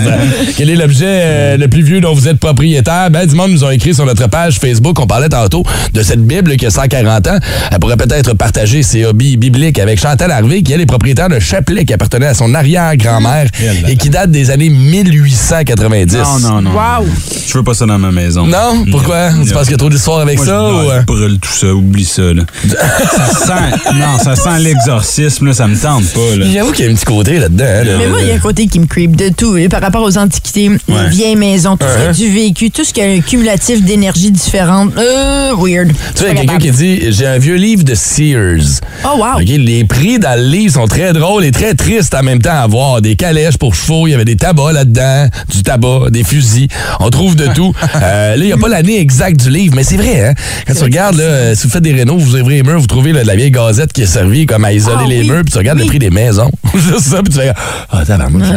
[0.57, 3.09] Quel est l'objet euh, le plus vieux dont vous êtes propriétaire?
[3.11, 4.99] Ben, du monde nous ont écrit sur notre page Facebook.
[4.99, 5.63] On parlait tantôt
[5.93, 7.39] de cette Bible qui a 140 ans.
[7.71, 11.39] Elle pourrait peut-être partager ses hobbies bibliques avec Chantal Harvey, qui elle est propriétaire d'un
[11.39, 13.47] chapelet qui appartenait à son arrière-grand-mère
[13.87, 16.15] et qui date des années 1890.
[16.15, 16.71] Non, non, non.
[16.71, 17.05] Wow!
[17.47, 18.45] Je veux pas ça dans ma maison.
[18.45, 18.85] Non?
[18.91, 19.14] Pourquoi?
[19.45, 20.51] Tu penses qu'il y a trop d'histoires avec Moi, ça?
[20.51, 20.99] je, ou, non, euh?
[21.01, 22.33] je brûle tout ça, oublie ça.
[22.33, 22.43] Là.
[22.67, 26.19] ça sent, non, ça sent l'exorcisme, là, ça me tente pas.
[26.53, 27.65] J'avoue qu'il y a un petit côté là-dedans.
[27.65, 27.97] hein, là.
[27.97, 29.57] Mais moi, il y a un côté qui me creep de tout.
[29.57, 32.83] Et par rapport aux antiquités, les vieilles maisons, tout ce qui est du vécu, tout
[32.83, 34.91] ce qui a un cumulatif d'énergie différente.
[34.97, 35.89] Euh, weird.
[35.89, 38.81] Tu sais, il y a quelqu'un qui dit J'ai un vieux livre de Sears.
[39.05, 39.39] Oh, wow.
[39.39, 42.67] Les prix dans le livre sont très drôles et très tristes en même temps à
[42.67, 43.01] voir.
[43.01, 46.67] Des calèches pour chevaux, il y avait des tabacs là-dedans, du tabac, des fusils.
[46.99, 47.73] On trouve de tout.
[47.95, 50.33] Euh, là, il n'y a pas l'année exacte du livre, mais c'est vrai, hein?
[50.67, 52.87] Quand tu regardes, là, euh, si vous faites des rénaux, vous ouvrez les murs, vous
[52.87, 55.29] trouvez là, de la vieille gazette qui est servie comme à isoler Ah, les oui.
[55.29, 56.49] murs, puis tu regardes le prix des maisons.
[56.73, 57.53] Juste ça, puis tu fais
[57.91, 58.47] Ah, tabarnouche.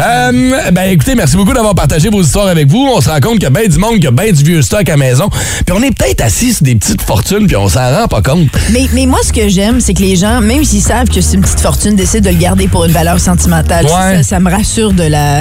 [0.00, 2.86] Euh, ben écoutez, merci beaucoup d'avoir partagé vos histoires avec vous.
[2.94, 4.60] On se rend compte qu'il y a bien du monde qui a bien du vieux
[4.62, 5.28] stock à la maison.
[5.64, 8.48] Puis on est peut-être assis sur des petites fortunes, puis on s'en rend pas compte.
[8.70, 11.36] Mais, mais moi, ce que j'aime, c'est que les gens, même s'ils savent que c'est
[11.36, 13.86] une petite fortune, décident de le garder pour une valeur sentimentale.
[13.86, 14.16] Ouais.
[14.18, 15.40] Ça, ça me rassure de la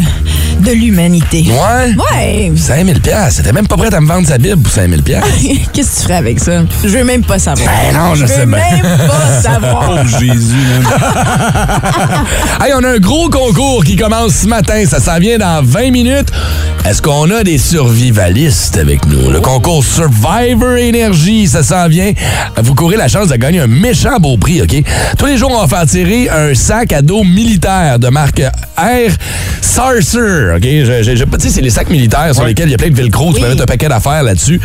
[0.59, 1.45] de l'humanité.
[1.49, 1.93] Ouais.
[2.13, 2.51] Ouais.
[2.55, 3.35] 5000 pièces.
[3.35, 5.23] C'était même pas prêt à me vendre sa Bible pour 5000 pièces.
[5.73, 6.63] Qu'est-ce que tu ferais avec ça?
[6.83, 7.67] Je veux même pas savoir.
[7.67, 8.57] Ben non, je sais veux bien.
[8.83, 9.91] même pas savoir.
[10.03, 10.55] Oh, Jésus.
[12.63, 14.83] Hey, on a un gros concours qui commence ce matin.
[14.87, 16.29] Ça s'en vient dans 20 minutes.
[16.85, 19.31] Est-ce qu'on a des survivalistes avec nous?
[19.31, 22.11] Le concours Survivor Energy, ça s'en vient.
[22.61, 24.75] Vous courez la chance de gagner un méchant beau prix, OK?
[25.17, 29.11] Tous les jours, on va faire tirer un sac à dos militaire de marque Air
[29.61, 30.63] Sarcer, OK?
[30.63, 32.89] Je, je- je- tu sais, c'est les sacs militaires sur lesquels il y a plein
[32.91, 33.33] de velcro.
[33.33, 34.59] Tu peux mettre un paquet d'affaires là-dessus.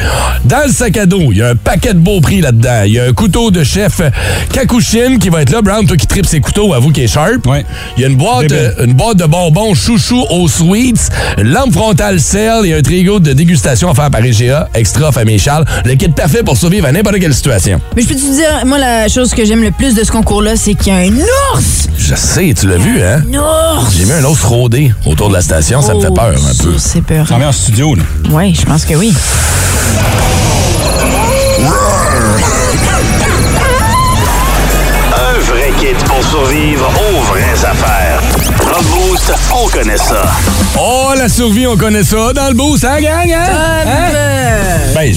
[0.44, 2.82] Dans le sac à dos, il y a un paquet de beaux prix là-dedans.
[2.86, 4.00] Il y a un couteau de chef
[4.52, 5.62] Kakushin qui va être là.
[5.62, 7.46] Brown, toi qui tripes ses couteaux, avoue qu'il est sharp.
[7.46, 7.64] Ouais.
[7.96, 11.72] Il y a une boîte, euh, une boîte de bonbons chouchou aux sweets, une lampe
[11.72, 15.64] frontale sel et un trigo de dégustation offert par IGA, extra famille Charles.
[15.84, 17.80] Le kit parfait pour survivre à n'importe quelle situation.
[17.96, 20.56] Mais je peux te dire, moi, la chose que j'aime le plus de ce concours-là,
[20.56, 21.12] c'est qu'il y a un
[21.54, 21.88] ours!
[21.98, 23.22] Je sais, tu l'as vu, hein?
[23.32, 23.94] Un ours!
[23.96, 26.70] J'ai mis un ours rôdé autour de la station, ça me fait peur un peu.
[26.74, 27.26] Oh, C'est peur.
[27.28, 28.02] T'en viens en studio, là.
[28.30, 29.14] Oui, je pense que oui.
[35.14, 38.35] Un vrai kit pour survivre aux vraies affaires.
[38.46, 40.22] Dans le Boost, on connaît ça.
[40.78, 42.32] Oh, la survie, on connaît ça.
[42.34, 43.30] Dans le boost, hein, gang?
[43.32, 43.50] Hein?
[43.86, 44.12] Hein?
[44.94, 45.14] Ben,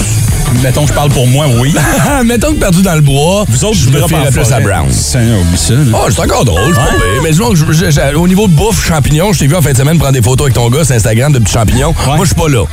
[0.64, 1.74] mettons que je parle pour moi, oui.
[2.26, 4.60] Mettons que perdu dans le bois, Vous autres, je je me me fierais plus à
[4.60, 4.88] Brown.
[4.92, 5.74] C'est oublie ça.
[5.74, 5.80] là.
[5.94, 7.22] Oh, c'est encore drôle, pire.
[7.24, 9.62] Mais disons que je- je- je- au niveau de bouffe, champignons, je t'ai vu en
[9.62, 11.94] fin de semaine prendre des photos avec ton gars sur Instagram de petits champignons.
[12.08, 12.66] Moi, je suis pas là.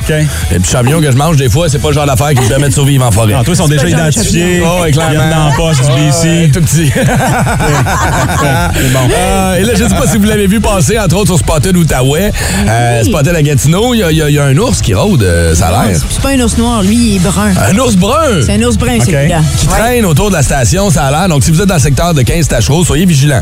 [0.51, 2.47] Les petits champignons que je mange, des fois, c'est pas le genre d'affaires qui me
[2.47, 3.33] permet de survivre en forêt.
[3.37, 4.61] Ah, toi, ils sont déjà identifiés.
[4.65, 5.11] Oh, ouais, Ils clairement.
[5.13, 6.51] viennent dans la poche du BC.
[6.53, 6.91] tout petit.
[6.97, 8.99] C'est bon.
[9.13, 11.75] Euh, et là, je sais pas si vous l'avez vu passer, entre autres sur Spotted
[11.77, 12.31] Outaouais.
[12.67, 15.23] Euh, Spotted à Gatineau, il y y a- il y a un ours qui rôde,
[15.23, 15.97] euh, ça a l'air.
[16.09, 17.51] C'est pas un ours noir, lui, il est brun.
[17.69, 18.41] Un ours brun!
[18.45, 19.41] C'est un ours brun, celui-là.
[19.57, 21.27] Qui traîne autour de la station, ça a l'air.
[21.29, 23.41] Donc, si vous êtes dans le secteur de 15 Tachereau, soyez vigilants.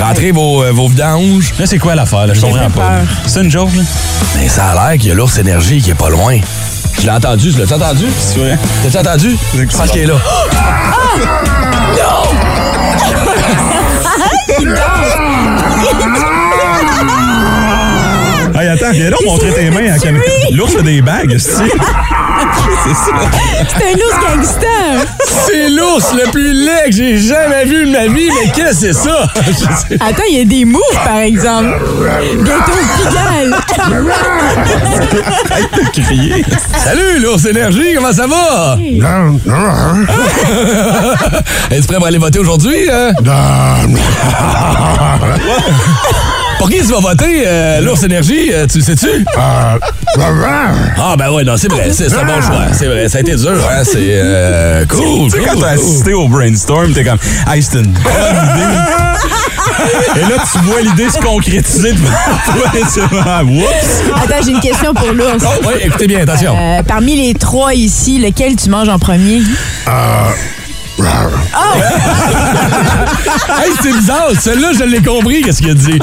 [0.00, 1.52] Rentrez vos, euh, vos vidanges.
[1.58, 2.26] Là, c'est quoi l'affaire?
[2.26, 2.34] là?
[2.34, 2.88] Je comprends pas.
[2.88, 3.00] peur.
[3.26, 3.82] C'est une joke, là?
[4.36, 6.38] Mais ça a l'air qu'il y a l'ours énergie qui est pas loin.
[7.00, 8.06] Je l'ai entendu, tu l'as entendu?
[8.18, 8.58] C'est vrai?
[8.82, 9.36] T'as-tu entendu?
[9.56, 10.14] Je pense qu'il est là.
[14.50, 14.64] Hey,
[18.80, 20.24] attends, viens donc montrer tes mains à la caméra.
[20.52, 23.12] L'ours a des bagues, c'est C'est ça.
[23.68, 25.04] C'est un ours gangster.
[25.46, 28.86] C'est l'ours le plus laid que j'ai jamais vu de ma vie, mais qu'est-ce que
[28.86, 29.24] c'est ça?
[30.00, 31.76] Attends, il y a des moves, par exemple.
[32.42, 33.56] Bientôt Pigalle.
[35.92, 36.44] Crier.
[36.76, 38.78] Salut, l'ours énergie, comment ça va?
[41.70, 42.88] Es-tu prêt pour aller voter aujourd'hui?
[42.90, 43.12] euh?
[46.58, 48.50] Pour qui tu vas voter, euh, l'ours énergie?
[48.52, 49.24] euh, tu le sais-tu?
[49.36, 49.76] Ah,
[51.16, 52.66] ben ouais, non, c'est vrai, c'est c'est un bon choix.
[52.72, 53.82] C'est vrai, ça a été dur, hein?
[53.84, 55.30] C'est euh, cool.
[55.30, 55.84] Tu sais, quand cool, t'as cool.
[55.84, 57.18] assisté au brainstorm, t'es comme,
[57.52, 58.78] hey, c'est une bonne idée.
[60.16, 62.72] Et là, tu vois l'idée se concrétiser devant toi.
[62.74, 64.12] et c'est ah, whoops.
[64.16, 65.44] Attends, j'ai une question pour l'ours.
[65.44, 66.56] Oh, oui, écoutez bien, attention.
[66.58, 69.40] Euh, parmi les trois ici, lequel tu manges en premier?
[73.48, 75.98] Hey, c'est bizarre, celle-là, je l'ai compris, qu'est-ce qu'il a dit.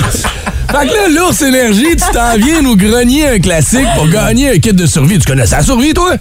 [0.71, 4.57] Fait que là, l'ours énergie, tu t'en viens nous grogner un classique pour gagner un
[4.59, 5.19] kit de survie.
[5.19, 6.15] Tu connais ça, survie, toi?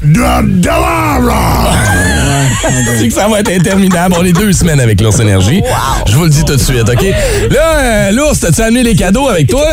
[2.98, 4.14] C'est que ça va être interminable.
[4.18, 5.62] On est deux semaines avec l'ours énergie.
[6.06, 7.02] Je vous le dis tout de suite, OK?
[7.50, 9.66] Là, euh, l'ours, t'as-tu amené les cadeaux avec toi?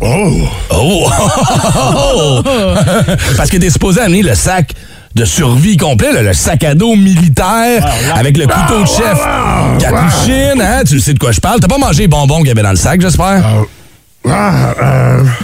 [0.00, 0.48] oh!
[0.70, 2.42] Oh!
[3.36, 4.70] Parce que t'es supposé amener le sac
[5.16, 9.18] de survie complet, là, le sac à dos militaire avec le couteau de chef
[9.78, 10.82] capuchine, hein?
[10.86, 11.58] Tu sais de quoi je parle?
[11.58, 13.42] T'as pas mangé les bonbons qu'il y avait dans le sac, j'espère?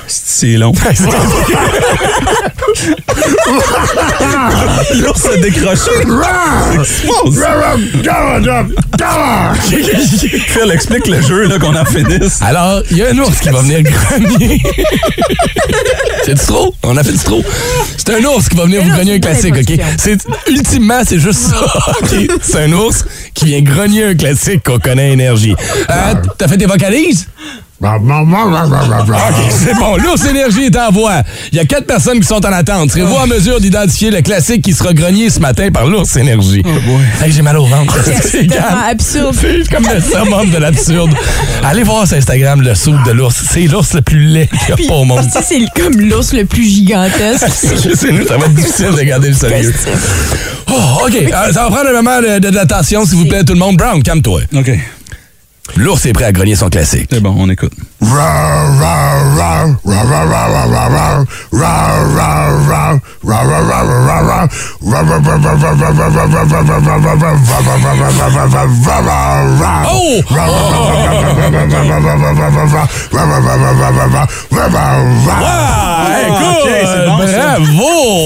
[0.06, 0.72] C'est long.
[4.94, 5.90] L'ours a décroché.
[10.46, 12.40] Phil, explique le jeu là, qu'on en finisse.
[12.42, 14.62] Alors, il y a un ours qui va venir grogner.
[16.24, 16.74] c'est du trop?
[16.82, 17.42] On a fait du trop.
[17.96, 19.80] C'est un ours qui va venir vous grogner un classique, OK?
[19.98, 21.56] C'est, ultimement, c'est juste ça.
[22.00, 22.30] OK?
[22.40, 23.04] C'est un ours
[23.34, 25.54] qui vient grogner un classique qu'on connaît énergie.
[25.90, 27.28] Euh, t'as fait tes vocalises?
[29.30, 29.96] OK, c'est bon.
[29.96, 31.22] L'ours énergie est en voie.
[31.50, 32.90] Il y a quatre personnes qui sont en attente.
[32.92, 36.62] Serez-vous en mesure d'identifier le classique qui sera grogné ce matin par l'ours énergie?
[37.22, 37.96] Hey, j'ai mal au ventre.
[38.22, 38.48] C'est
[38.90, 39.34] absurde.
[39.40, 41.12] C'est comme le summum de l'absurde.
[41.64, 43.34] Allez voir sur Instagram le soupe de l'ours.
[43.50, 45.24] C'est l'ours le plus laid qu'il y a pas au monde.
[45.42, 47.46] c'est comme l'ours le plus gigantesque.
[47.94, 49.72] C'est nous, ça va être difficile de garder le sérieux.
[50.68, 51.14] Oh, OK.
[51.14, 53.76] Euh, ça va prendre un moment de- de- d'attention, s'il vous plaît, tout le monde.
[53.76, 54.42] Brown, calme-toi.
[54.54, 54.70] OK.
[55.76, 57.08] L'ours est prêt à grogner son classique.
[57.10, 57.72] C'est bon, on écoute.
[70.30, 70.52] Bravo!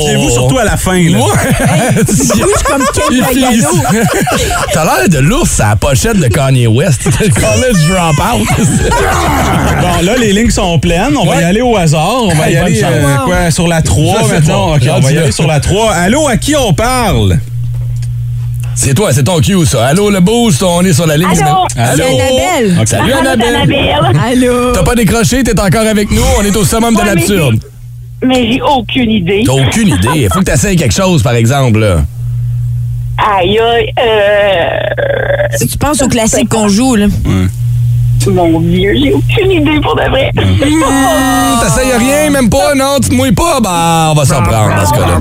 [0.08, 0.98] Et vous, surtout à la fin.
[0.98, 1.18] Là.
[2.64, 2.82] Comme.
[4.72, 7.04] T'as l'air de l'ours à la pochette de Kanye West.
[7.04, 8.46] Le college dropout.
[9.80, 11.16] Bon, là, les lignes sont pleines.
[11.20, 12.22] On va y aller au hasard.
[12.24, 14.72] On va Hey, y aller euh, quoi, sur la 3 Je sais maintenant.
[14.74, 15.92] on va y aller sur la 3.
[15.92, 17.38] Allô, à qui on parle?
[18.74, 19.86] C'est toi, c'est ton cue, ça.
[19.86, 21.26] Allô, le boost, on est sur la ligne.
[21.30, 21.66] Allô?
[21.76, 21.96] Allô?
[21.96, 22.76] C'est Annabelle.
[22.80, 23.56] Ok, Salut, Allô, Annabelle.
[23.56, 24.20] Annabelle.
[24.44, 24.72] Allô?
[24.72, 26.22] T'as pas décroché, t'es encore avec nous.
[26.38, 27.58] On est au summum de Ouais, l'absurde.
[28.22, 29.42] Mais j'ai aucune idée.
[29.46, 30.08] T'as aucune idée.
[30.14, 31.78] Il faut que t'essayes quelque chose, par exemple.
[31.80, 32.02] là.
[33.18, 35.56] Aïe, aïe, euh...
[35.56, 37.06] Si tu penses au classique qu'on joue, là.
[38.28, 40.30] Mon Dieu, j'ai aucune idée pour de vrai.
[40.66, 42.96] Hum, T'essayes rien, même pas, non?
[43.02, 43.60] Tu te mouilles pas?
[43.60, 45.18] Bah, on va s'en prendre dans ce cas-là.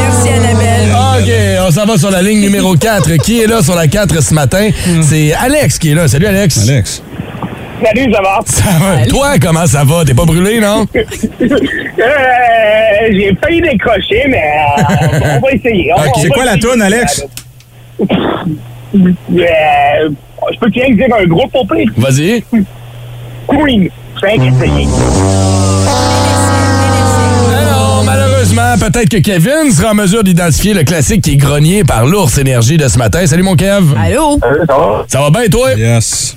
[0.00, 0.88] Merci, Annabelle.
[1.20, 3.16] OK, on s'en va sur la ligne numéro 4.
[3.18, 4.68] Qui est là sur la 4 ce matin?
[5.02, 6.08] C'est Alex qui est là.
[6.08, 6.68] Salut, Alex.
[6.68, 7.02] Alex.
[7.84, 8.40] Salut, ça va?
[8.44, 9.06] Ça va.
[9.06, 10.04] Toi, comment ça va?
[10.04, 10.86] T'es pas brûlé, non?
[12.00, 15.92] Euh, j'ai failli décrocher, mais euh, on va essayer.
[15.96, 17.24] On- Ok, on c'est quoi la toune, Alex?
[18.94, 20.08] Euh,
[20.52, 21.90] je peux bien dire un groupe au pire?
[21.96, 22.42] Vas-y.
[23.48, 23.88] Queen.
[24.20, 24.88] C'est essayé.
[27.56, 32.06] Alors, malheureusement, peut-être que Kevin sera en mesure d'identifier le classique qui est grogné par
[32.06, 33.26] l'ours énergie de ce matin.
[33.26, 33.94] Salut, mon Kev.
[33.98, 34.38] Allô?
[34.40, 35.04] ça va?
[35.06, 35.72] Ça va bien, toi?
[35.74, 36.36] Yes.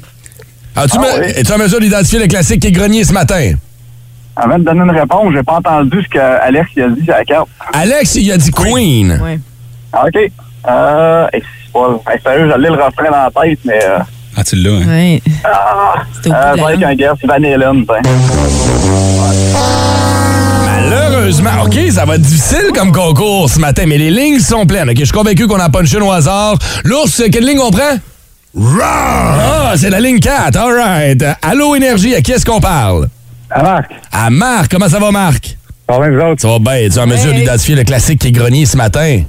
[0.76, 1.32] As-tu Ah, me- oui.
[1.36, 3.54] Es-tu en mesure d'identifier le classique qui est grogné ce matin?
[4.36, 7.50] Avant de donner une réponse, j'ai pas entendu ce qu'Alex a dit sur la carte.
[7.74, 9.20] Alex, il a dit Queen.
[9.22, 9.40] Ouais.
[9.92, 10.32] Ah, OK.
[10.70, 11.28] Euh,
[11.76, 13.80] hey, sérieux, j'allais le refrain dans la tête, mais...
[13.84, 14.00] Euh,
[14.38, 14.88] Ah, tu l'as, hein?
[14.88, 15.22] Ouais.
[15.44, 18.02] ah, C'était euh, qu'un gars, c'est Van Halen, ben.
[20.66, 24.90] Malheureusement, OK, ça va être difficile comme concours ce matin, mais les lignes sont pleines.
[24.90, 26.56] OK, je suis convaincu qu'on a punché au hasard.
[26.84, 27.98] L'ours, quelle ligne on prend?
[28.82, 30.56] Ah, c'est la ligne 4.
[30.58, 31.24] All right.
[31.42, 33.08] Allô, Énergie, à qui est-ce qu'on parle?
[33.50, 34.72] Ah, Marc, À Marc.
[34.72, 35.58] Comment ça va, Marc?
[35.90, 36.42] ça va, vous autres?
[36.42, 36.74] Ça va bien.
[36.76, 39.22] Es-tu en mesure d'identifier le classique qui est grogné ce matin?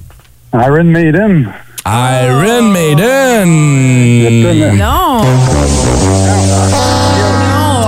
[0.55, 1.49] Iron Maiden.
[1.87, 3.49] Iron Maiden.
[4.77, 5.23] Non.
[5.23, 5.25] Non,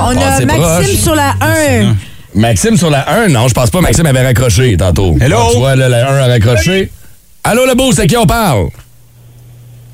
[0.06, 0.96] on Ah, a c'est Maxime proche.
[0.96, 1.94] sur la 1.
[2.34, 3.80] Maxime sur la 1, non, je pense pas.
[3.80, 5.16] Maxime avait raccroché tantôt.
[5.20, 5.36] Hello?
[5.40, 6.90] Ah, tu vois, là, la 1 a raccroché.
[7.44, 8.66] Allô, le boost, à qui on parle?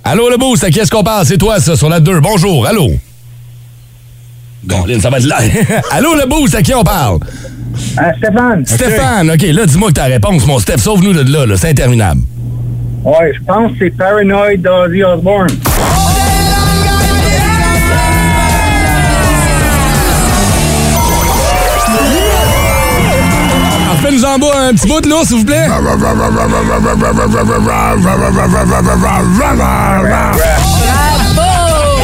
[0.05, 1.27] Allô, le boost, à qui est-ce qu'on parle?
[1.27, 2.21] C'est toi, ça, sur la 2.
[2.21, 2.89] Bonjour, allô?
[4.63, 5.37] Bon, Lynn, ça va être là.
[5.91, 7.19] allô, le boost, à qui on parle?
[7.99, 8.65] Ah, Stéphane.
[8.67, 12.23] Stéphane, OK, là, dis-moi que ta réponse, mon Steph, sauve-nous de là, là c'est interminable.
[13.05, 15.49] Ouais, je pense que c'est Paranoid d'Ozzy Osbourne.
[24.03, 25.67] Fais-nous en bas un petit bout de l'ours, s'il vous plaît.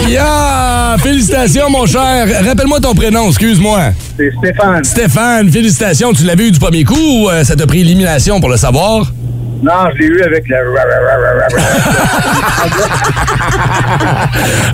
[0.08, 0.96] Yeah!
[0.98, 2.26] Félicitations, mon cher.
[2.44, 3.80] Rappelle-moi ton prénom, excuse-moi.
[4.16, 4.84] C'est Stéphane.
[4.84, 6.12] Stéphane, félicitations.
[6.12, 9.12] Tu l'avais eu du premier coup ou euh, ça t'a pris élimination pour le savoir?
[9.62, 10.56] Non, je l'ai eu avec le...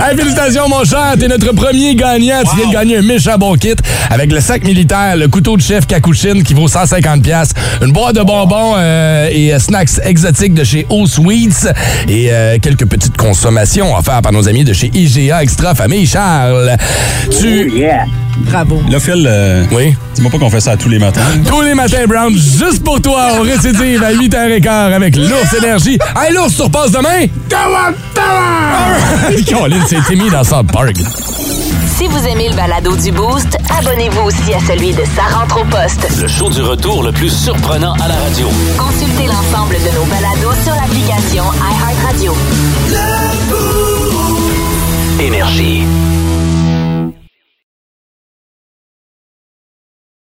[0.00, 1.14] Hey, félicitations, mon cher.
[1.18, 2.40] T'es notre premier gagnant.
[2.50, 3.74] Tu viens de gagner un méchant bon kit
[4.10, 8.16] avec le sac militaire, le couteau de chef Kakushin qui vaut 150 pièces, une boîte
[8.16, 11.68] de bonbons euh, et euh, snacks exotiques de chez O Sweets
[12.08, 16.76] et euh, quelques petites consommations offertes par nos amis de chez IGA Extra Famille Charles.
[17.40, 17.70] Tu...
[17.72, 18.04] Yeah.
[18.38, 18.80] Bravo.
[18.90, 19.94] Là, Phil, euh, Oui?
[20.14, 21.20] dis-moi pas qu'on fait ça tous les matins.
[21.46, 25.98] Tous les matins, Brown, juste pour toi, on récidive à 8h15 avec l'ours énergie.
[26.16, 27.26] Hey, l'ours, tu repasses demain?
[29.48, 30.96] Colin, c'est mis dans South Park.
[31.96, 35.64] Si vous aimez le balado du Boost, abonnez-vous aussi à celui de Sa rentre au
[35.64, 36.08] poste.
[36.20, 38.48] Le show du retour le plus surprenant à la radio.
[38.76, 42.34] Consultez l'ensemble de nos balados sur l'application iHeartRadio.
[45.20, 45.82] Énergie.